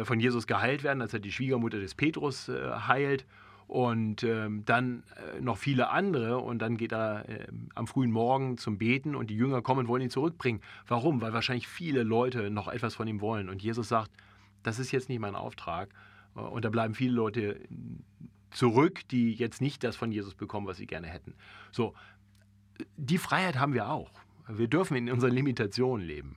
von 0.04 0.20
Jesus 0.20 0.46
geheilt 0.46 0.84
werden, 0.84 1.02
als 1.02 1.12
er 1.12 1.20
die 1.20 1.32
Schwiegermutter 1.32 1.78
des 1.78 1.94
Petrus 1.94 2.48
heilt 2.48 3.26
und 3.66 4.22
ähm, 4.22 4.64
dann 4.64 5.02
noch 5.38 5.58
viele 5.58 5.90
andere 5.90 6.38
und 6.38 6.60
dann 6.60 6.78
geht 6.78 6.94
er 6.94 7.26
am 7.74 7.86
frühen 7.86 8.10
Morgen 8.10 8.56
zum 8.56 8.78
Beten 8.78 9.14
und 9.14 9.28
die 9.28 9.36
Jünger 9.36 9.60
kommen 9.60 9.80
und 9.80 9.88
wollen 9.88 10.04
ihn 10.04 10.08
zurückbringen. 10.08 10.62
Warum? 10.86 11.20
Weil 11.20 11.34
wahrscheinlich 11.34 11.68
viele 11.68 12.04
Leute 12.04 12.48
noch 12.50 12.68
etwas 12.68 12.94
von 12.94 13.06
ihm 13.06 13.20
wollen 13.20 13.50
und 13.50 13.62
Jesus 13.62 13.88
sagt, 13.88 14.10
das 14.62 14.78
ist 14.78 14.92
jetzt 14.92 15.10
nicht 15.10 15.18
mein 15.18 15.34
Auftrag 15.34 15.90
und 16.32 16.64
da 16.64 16.70
bleiben 16.70 16.94
viele 16.94 17.12
Leute 17.12 17.60
zurück, 18.52 19.08
die 19.10 19.32
jetzt 19.32 19.60
nicht 19.60 19.84
das 19.84 19.96
von 19.96 20.12
Jesus 20.12 20.34
bekommen, 20.34 20.66
was 20.66 20.76
sie 20.76 20.86
gerne 20.86 21.08
hätten. 21.08 21.34
So, 21.70 21.94
die 22.96 23.18
Freiheit 23.18 23.58
haben 23.58 23.74
wir 23.74 23.90
auch. 23.90 24.10
Wir 24.48 24.68
dürfen 24.68 24.96
in 24.96 25.10
unseren 25.10 25.32
Limitationen 25.32 26.06
leben. 26.06 26.36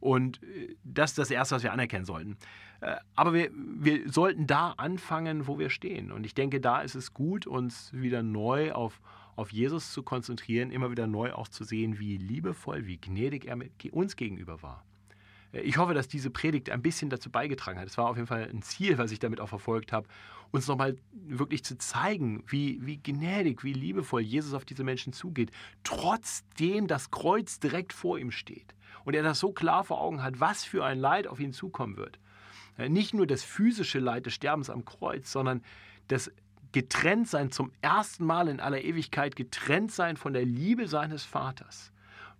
Und 0.00 0.42
äh, 0.42 0.74
das 0.84 1.12
ist 1.12 1.18
das 1.18 1.30
Erste, 1.30 1.54
was 1.54 1.62
wir 1.62 1.72
anerkennen 1.72 2.04
sollten. 2.04 2.36
Äh, 2.80 2.96
aber 3.14 3.32
wir, 3.32 3.50
wir 3.54 4.10
sollten 4.10 4.46
da 4.46 4.72
anfangen, 4.72 5.46
wo 5.46 5.58
wir 5.58 5.70
stehen. 5.70 6.10
Und 6.10 6.26
ich 6.26 6.34
denke, 6.34 6.60
da 6.60 6.80
ist 6.80 6.94
es 6.94 7.14
gut, 7.14 7.46
uns 7.46 7.92
wieder 7.92 8.22
neu 8.22 8.72
auf, 8.72 9.00
auf 9.36 9.52
Jesus 9.52 9.92
zu 9.92 10.02
konzentrieren, 10.02 10.70
immer 10.70 10.90
wieder 10.90 11.06
neu 11.06 11.32
auch 11.32 11.48
zu 11.48 11.64
sehen, 11.64 11.98
wie 11.98 12.16
liebevoll, 12.16 12.86
wie 12.86 12.98
gnädig 12.98 13.46
er 13.46 13.58
uns 13.92 14.16
gegenüber 14.16 14.62
war. 14.62 14.84
Ich 15.52 15.76
hoffe, 15.76 15.92
dass 15.92 16.08
diese 16.08 16.30
Predigt 16.30 16.70
ein 16.70 16.80
bisschen 16.80 17.10
dazu 17.10 17.30
beigetragen 17.30 17.78
hat. 17.78 17.86
Es 17.86 17.98
war 17.98 18.08
auf 18.08 18.16
jeden 18.16 18.26
Fall 18.26 18.48
ein 18.48 18.62
Ziel, 18.62 18.96
was 18.96 19.12
ich 19.12 19.18
damit 19.18 19.38
auch 19.38 19.48
verfolgt 19.48 19.92
habe, 19.92 20.08
uns 20.50 20.66
nochmal 20.66 20.96
wirklich 21.12 21.62
zu 21.62 21.76
zeigen, 21.76 22.42
wie, 22.46 22.78
wie 22.84 22.96
gnädig, 22.96 23.62
wie 23.62 23.74
liebevoll 23.74 24.22
Jesus 24.22 24.54
auf 24.54 24.64
diese 24.64 24.82
Menschen 24.82 25.12
zugeht, 25.12 25.50
trotzdem 25.84 26.86
das 26.86 27.10
Kreuz 27.10 27.60
direkt 27.60 27.92
vor 27.92 28.18
ihm 28.18 28.30
steht. 28.30 28.74
Und 29.04 29.14
er 29.14 29.22
das 29.22 29.40
so 29.40 29.52
klar 29.52 29.84
vor 29.84 30.00
Augen 30.00 30.22
hat, 30.22 30.40
was 30.40 30.64
für 30.64 30.84
ein 30.84 30.98
Leid 30.98 31.26
auf 31.26 31.38
ihn 31.38 31.52
zukommen 31.52 31.96
wird. 31.96 32.18
Nicht 32.78 33.12
nur 33.12 33.26
das 33.26 33.42
physische 33.42 33.98
Leid 33.98 34.24
des 34.24 34.34
Sterbens 34.34 34.70
am 34.70 34.86
Kreuz, 34.86 35.30
sondern 35.30 35.62
das 36.08 36.30
Getrenntsein 36.72 37.50
zum 37.50 37.70
ersten 37.82 38.24
Mal 38.24 38.48
in 38.48 38.58
aller 38.58 38.82
Ewigkeit, 38.82 39.36
getrennt 39.36 39.92
sein 39.92 40.16
von 40.16 40.32
der 40.32 40.46
Liebe 40.46 40.88
seines 40.88 41.24
Vaters 41.24 41.92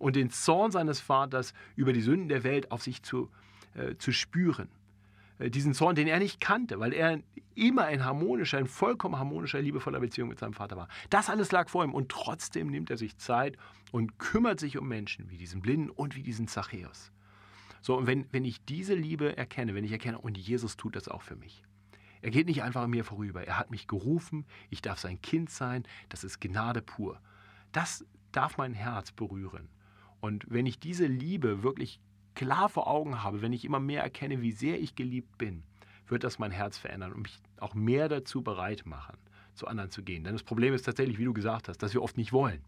und 0.02 0.16
den 0.16 0.30
Zorn 0.30 0.72
seines 0.72 1.00
Vaters 1.00 1.54
über 1.76 1.92
die 1.92 2.00
Sünden 2.00 2.28
der 2.28 2.42
Welt 2.42 2.72
auf 2.72 2.82
sich 2.82 3.04
zu, 3.04 3.30
äh, 3.74 3.94
zu 3.96 4.10
spüren. 4.10 4.68
Äh, 5.38 5.48
diesen 5.48 5.74
Zorn, 5.74 5.94
den 5.94 6.08
er 6.08 6.18
nicht 6.18 6.40
kannte, 6.40 6.80
weil 6.80 6.92
er 6.92 7.20
immer 7.54 7.84
ein 7.84 8.04
harmonischer, 8.04 8.58
ein 8.58 8.66
vollkommen 8.66 9.16
harmonischer, 9.16 9.62
liebevoller 9.62 10.00
Beziehung 10.00 10.28
mit 10.28 10.40
seinem 10.40 10.54
Vater 10.54 10.76
war. 10.76 10.88
Das 11.08 11.30
alles 11.30 11.52
lag 11.52 11.68
vor 11.68 11.84
ihm 11.84 11.94
und 11.94 12.08
trotzdem 12.08 12.66
nimmt 12.66 12.90
er 12.90 12.96
sich 12.96 13.16
Zeit 13.16 13.56
und 13.92 14.18
kümmert 14.18 14.58
sich 14.58 14.76
um 14.76 14.88
Menschen 14.88 15.30
wie 15.30 15.36
diesen 15.36 15.62
Blinden 15.62 15.88
und 15.88 16.16
wie 16.16 16.24
diesen 16.24 16.48
Zachäus. 16.48 17.12
So, 17.80 17.96
und 17.96 18.08
wenn, 18.08 18.26
wenn 18.32 18.44
ich 18.44 18.64
diese 18.64 18.94
Liebe 18.94 19.36
erkenne, 19.36 19.76
wenn 19.76 19.84
ich 19.84 19.92
erkenne, 19.92 20.18
und 20.18 20.36
Jesus 20.36 20.76
tut 20.76 20.96
das 20.96 21.06
auch 21.06 21.22
für 21.22 21.36
mich. 21.36 21.62
Er 22.22 22.30
geht 22.30 22.48
nicht 22.48 22.64
einfach 22.64 22.82
an 22.82 22.90
mir 22.90 23.04
vorüber. 23.04 23.44
Er 23.44 23.56
hat 23.56 23.70
mich 23.70 23.86
gerufen, 23.86 24.46
ich 24.68 24.82
darf 24.82 24.98
sein 24.98 25.22
Kind 25.22 25.50
sein, 25.50 25.84
das 26.08 26.24
ist 26.24 26.40
Gnade 26.40 26.82
pur. 26.82 27.20
Das 27.70 28.04
darf 28.32 28.56
mein 28.56 28.74
Herz 28.74 29.12
berühren. 29.12 29.68
Und 30.22 30.46
wenn 30.48 30.66
ich 30.66 30.78
diese 30.78 31.06
Liebe 31.06 31.64
wirklich 31.64 31.98
klar 32.36 32.68
vor 32.68 32.86
Augen 32.86 33.24
habe, 33.24 33.42
wenn 33.42 33.52
ich 33.52 33.64
immer 33.64 33.80
mehr 33.80 34.04
erkenne, 34.04 34.40
wie 34.40 34.52
sehr 34.52 34.80
ich 34.80 34.94
geliebt 34.94 35.36
bin, 35.36 35.64
wird 36.06 36.22
das 36.22 36.38
mein 36.38 36.52
Herz 36.52 36.78
verändern 36.78 37.12
und 37.12 37.22
mich 37.22 37.40
auch 37.58 37.74
mehr 37.74 38.08
dazu 38.08 38.40
bereit 38.40 38.86
machen, 38.86 39.18
zu 39.54 39.66
anderen 39.66 39.90
zu 39.90 40.04
gehen. 40.04 40.22
Denn 40.22 40.34
das 40.34 40.44
Problem 40.44 40.74
ist 40.74 40.82
tatsächlich, 40.84 41.18
wie 41.18 41.24
du 41.24 41.32
gesagt 41.32 41.68
hast, 41.68 41.82
dass 41.82 41.92
wir 41.92 42.02
oft 42.02 42.16
nicht 42.16 42.32
wollen. 42.32 42.62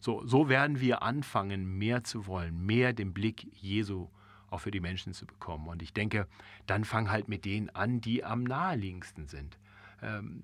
So, 0.00 0.26
so 0.26 0.48
werden 0.48 0.80
wir 0.80 1.02
anfangen, 1.02 1.78
mehr 1.78 2.02
zu 2.02 2.26
wollen, 2.26 2.66
mehr 2.66 2.92
den 2.92 3.14
Blick 3.14 3.46
Jesu 3.54 4.08
auch 4.50 4.58
für 4.58 4.72
die 4.72 4.80
Menschen 4.80 5.12
zu 5.12 5.24
bekommen. 5.24 5.68
Und 5.68 5.82
ich 5.82 5.92
denke, 5.92 6.26
dann 6.66 6.84
fang 6.84 7.12
halt 7.12 7.28
mit 7.28 7.44
denen 7.44 7.70
an, 7.70 8.00
die 8.00 8.24
am 8.24 8.42
naheliegendsten 8.42 9.28
sind. 9.28 9.56
Ähm, 10.02 10.42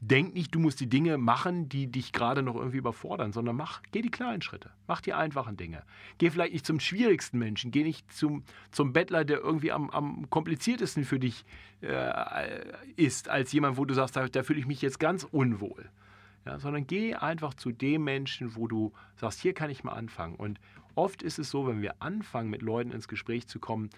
denk 0.00 0.34
nicht, 0.34 0.54
du 0.54 0.58
musst 0.58 0.80
die 0.80 0.88
Dinge 0.88 1.18
machen, 1.18 1.68
die 1.68 1.86
dich 1.86 2.12
gerade 2.12 2.42
noch 2.42 2.56
irgendwie 2.56 2.78
überfordern, 2.78 3.32
sondern 3.32 3.56
mach, 3.56 3.82
geh 3.92 4.00
die 4.00 4.10
kleinen 4.10 4.40
Schritte, 4.40 4.70
mach 4.86 5.00
die 5.00 5.12
einfachen 5.12 5.56
Dinge. 5.56 5.82
Geh 6.18 6.30
vielleicht 6.30 6.54
nicht 6.54 6.66
zum 6.66 6.80
schwierigsten 6.80 7.38
Menschen, 7.38 7.70
geh 7.70 7.84
nicht 7.84 8.10
zum, 8.12 8.42
zum 8.70 8.92
Bettler, 8.92 9.24
der 9.24 9.40
irgendwie 9.40 9.72
am, 9.72 9.90
am 9.90 10.30
kompliziertesten 10.30 11.04
für 11.04 11.18
dich 11.18 11.44
äh, 11.82 12.72
ist, 12.96 13.28
als 13.28 13.52
jemand, 13.52 13.76
wo 13.76 13.84
du 13.84 13.94
sagst, 13.94 14.16
da, 14.16 14.26
da 14.26 14.42
fühle 14.42 14.60
ich 14.60 14.66
mich 14.66 14.80
jetzt 14.80 14.98
ganz 14.98 15.24
unwohl. 15.24 15.90
Ja, 16.46 16.58
sondern 16.58 16.86
geh 16.86 17.14
einfach 17.14 17.52
zu 17.52 17.70
dem 17.70 18.04
Menschen, 18.04 18.56
wo 18.56 18.66
du 18.66 18.92
sagst, 19.16 19.40
hier 19.40 19.52
kann 19.52 19.68
ich 19.68 19.84
mal 19.84 19.92
anfangen. 19.92 20.36
Und 20.36 20.58
oft 20.94 21.22
ist 21.22 21.38
es 21.38 21.50
so, 21.50 21.66
wenn 21.66 21.82
wir 21.82 22.00
anfangen, 22.00 22.48
mit 22.48 22.62
Leuten 22.62 22.92
ins 22.92 23.08
Gespräch 23.08 23.46
zu 23.46 23.58
kommen, 23.58 23.90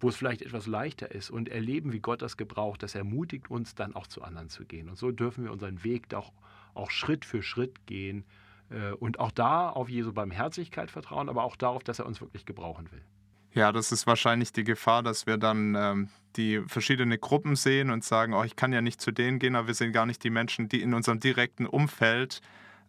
wo 0.00 0.08
es 0.08 0.16
vielleicht 0.16 0.42
etwas 0.42 0.66
leichter 0.66 1.12
ist 1.12 1.30
und 1.30 1.48
erleben, 1.48 1.92
wie 1.92 2.00
Gott 2.00 2.22
das 2.22 2.36
gebraucht, 2.36 2.82
das 2.82 2.94
ermutigt 2.94 3.50
uns 3.50 3.74
dann 3.74 3.94
auch 3.94 4.06
zu 4.06 4.22
anderen 4.22 4.48
zu 4.48 4.64
gehen. 4.64 4.88
Und 4.88 4.96
so 4.96 5.10
dürfen 5.12 5.44
wir 5.44 5.52
unseren 5.52 5.84
Weg 5.84 6.08
doch 6.08 6.32
auch 6.74 6.90
Schritt 6.90 7.24
für 7.24 7.42
Schritt 7.42 7.86
gehen 7.86 8.24
äh, 8.70 8.92
und 8.92 9.20
auch 9.20 9.30
da 9.30 9.68
auf 9.68 9.88
Jesu 9.88 10.12
Barmherzigkeit 10.12 10.90
vertrauen, 10.90 11.28
aber 11.28 11.44
auch 11.44 11.56
darauf, 11.56 11.84
dass 11.84 11.98
er 11.98 12.06
uns 12.06 12.20
wirklich 12.20 12.46
gebrauchen 12.46 12.90
will. 12.90 13.02
Ja, 13.52 13.72
das 13.72 13.90
ist 13.90 14.06
wahrscheinlich 14.06 14.52
die 14.52 14.64
Gefahr, 14.64 15.02
dass 15.02 15.26
wir 15.26 15.36
dann 15.36 15.74
ähm, 15.74 16.08
die 16.36 16.60
verschiedenen 16.68 17.20
Gruppen 17.20 17.56
sehen 17.56 17.90
und 17.90 18.04
sagen, 18.04 18.32
oh, 18.32 18.44
ich 18.44 18.54
kann 18.54 18.72
ja 18.72 18.80
nicht 18.80 19.00
zu 19.00 19.10
denen 19.10 19.40
gehen, 19.40 19.56
aber 19.56 19.66
wir 19.66 19.74
sehen 19.74 19.92
gar 19.92 20.06
nicht 20.06 20.22
die 20.22 20.30
Menschen, 20.30 20.68
die 20.68 20.80
in 20.80 20.94
unserem 20.94 21.18
direkten 21.18 21.66
Umfeld, 21.66 22.40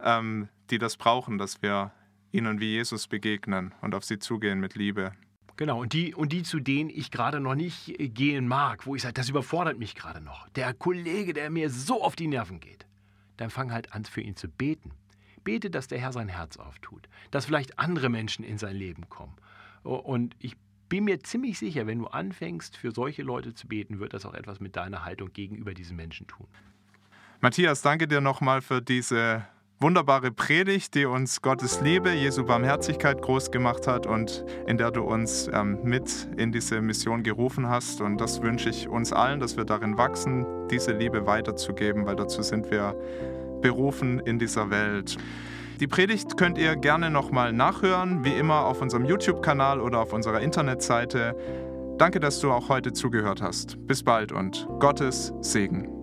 ähm, 0.04 0.50
die 0.70 0.78
das 0.78 0.98
brauchen, 0.98 1.40
dass 1.40 1.64
wir 1.64 1.92
ihnen 2.32 2.60
wie 2.60 2.74
Jesus 2.74 3.08
begegnen 3.08 3.74
und 3.82 3.96
auf 3.96 4.06
sie 4.06 4.20
zugehen 4.20 4.60
mit 4.60 4.76
Liebe. 4.76 5.14
Genau, 5.58 5.82
und 5.82 5.94
die, 5.94 6.16
und 6.16 6.32
die, 6.32 6.44
zu 6.44 6.60
denen 6.60 6.90
ich 6.90 7.12
gerade 7.12 7.40
noch 7.40 7.56
nicht 7.56 8.00
äh, 8.00 8.10
gehen 8.10 8.48
mag, 8.48 8.86
wo 8.86 8.96
ich 8.96 9.02
sage, 9.02 9.14
das 9.14 9.30
überfordert 9.30 9.78
mich 9.78 9.96
gerade 9.96 10.22
noch. 10.22 10.50
Der 10.50 10.74
Kollege, 10.74 11.34
der 11.34 11.50
mir 11.50 11.70
so 11.70 12.04
auf 12.04 12.16
die 12.16 12.28
Nerven 12.28 12.60
geht. 12.60 12.86
Dann 13.38 13.50
fang 13.50 13.72
halt 13.72 13.94
an, 13.94 14.06
für 14.06 14.22
ihn 14.22 14.36
zu 14.36 14.48
beten. 14.48 14.92
Bete, 15.44 15.70
dass 15.70 15.88
der 15.88 16.00
Herr 16.00 16.14
sein 16.14 16.30
Herz 16.30 16.58
auftut, 16.58 17.10
dass 17.32 17.46
vielleicht 17.46 17.80
andere 17.80 18.10
Menschen 18.10 18.46
in 18.46 18.58
sein 18.58 18.76
Leben 18.76 19.10
kommen. 19.10 19.36
Und 19.84 20.36
ich 20.40 20.56
bin 20.90 21.06
mir 21.06 21.22
ziemlich 21.22 21.58
sicher, 21.58 21.88
wenn 21.88 22.00
du 22.00 22.08
anfängst, 22.08 22.78
für 22.78 22.92
solche 22.92 23.24
Leute 23.24 23.54
zu 23.54 23.68
beten, 23.68 24.00
wird 24.00 24.14
das 24.14 24.26
auch 24.26 24.34
etwas 24.34 24.60
mit 24.60 24.76
deiner 24.76 25.06
Haltung 25.06 25.32
gegenüber 25.34 25.74
diesen 25.74 25.96
Menschen 25.96 26.28
tun. 26.28 26.48
Matthias, 27.40 27.82
danke 27.82 28.08
dir 28.08 28.22
nochmal 28.22 28.62
für 28.62 28.82
diese 28.82 29.48
wunderbare 29.82 30.32
Predigt, 30.32 30.94
die 30.94 31.06
uns 31.06 31.42
Gottes 31.42 31.82
Liebe, 31.82 32.12
Jesu 32.12 32.46
Barmherzigkeit 32.46 33.22
groß 33.22 33.50
gemacht 33.50 33.88
hat 33.88 34.06
und 34.06 34.46
in 34.68 34.78
der 34.78 34.92
du 34.92 35.02
uns 35.02 35.50
ähm, 35.52 35.80
mit 35.84 36.30
in 36.38 36.52
diese 36.52 36.82
Mission 36.82 37.24
gerufen 37.24 37.68
hast. 37.68 38.00
Und 38.00 38.22
das 38.22 38.42
wünsche 38.44 38.70
ich 38.70 38.88
uns 38.88 39.12
allen, 39.12 39.40
dass 39.40 39.58
wir 39.58 39.66
darin 39.66 39.98
wachsen, 39.98 40.46
diese 40.70 40.92
Liebe 40.92 41.26
weiterzugeben, 41.26 42.06
weil 42.06 42.16
dazu 42.16 42.44
sind 42.44 42.70
wir 42.70 42.96
berufen 43.62 44.20
in 44.20 44.38
dieser 44.38 44.70
Welt. 44.70 45.18
Die 45.80 45.88
Predigt 45.88 46.38
könnt 46.38 46.60
ihr 46.60 46.76
gerne 46.76 47.10
nochmal 47.10 47.52
nachhören, 47.52 48.24
wie 48.24 48.34
immer 48.34 48.66
auf 48.66 48.82
unserem 48.84 49.06
YouTube-Kanal 49.06 49.82
oder 49.82 50.00
auf 50.00 50.14
unserer 50.14 50.42
Internetseite. 50.42 51.36
Danke, 51.98 52.20
dass 52.20 52.40
du 52.40 52.52
auch 52.52 52.70
heute 52.70 52.94
zugehört 52.94 53.42
hast. 53.42 53.78
Bis 53.88 54.04
bald 54.04 54.32
und 54.32 54.68
Gottes 54.80 55.34
Segen. 55.42 56.01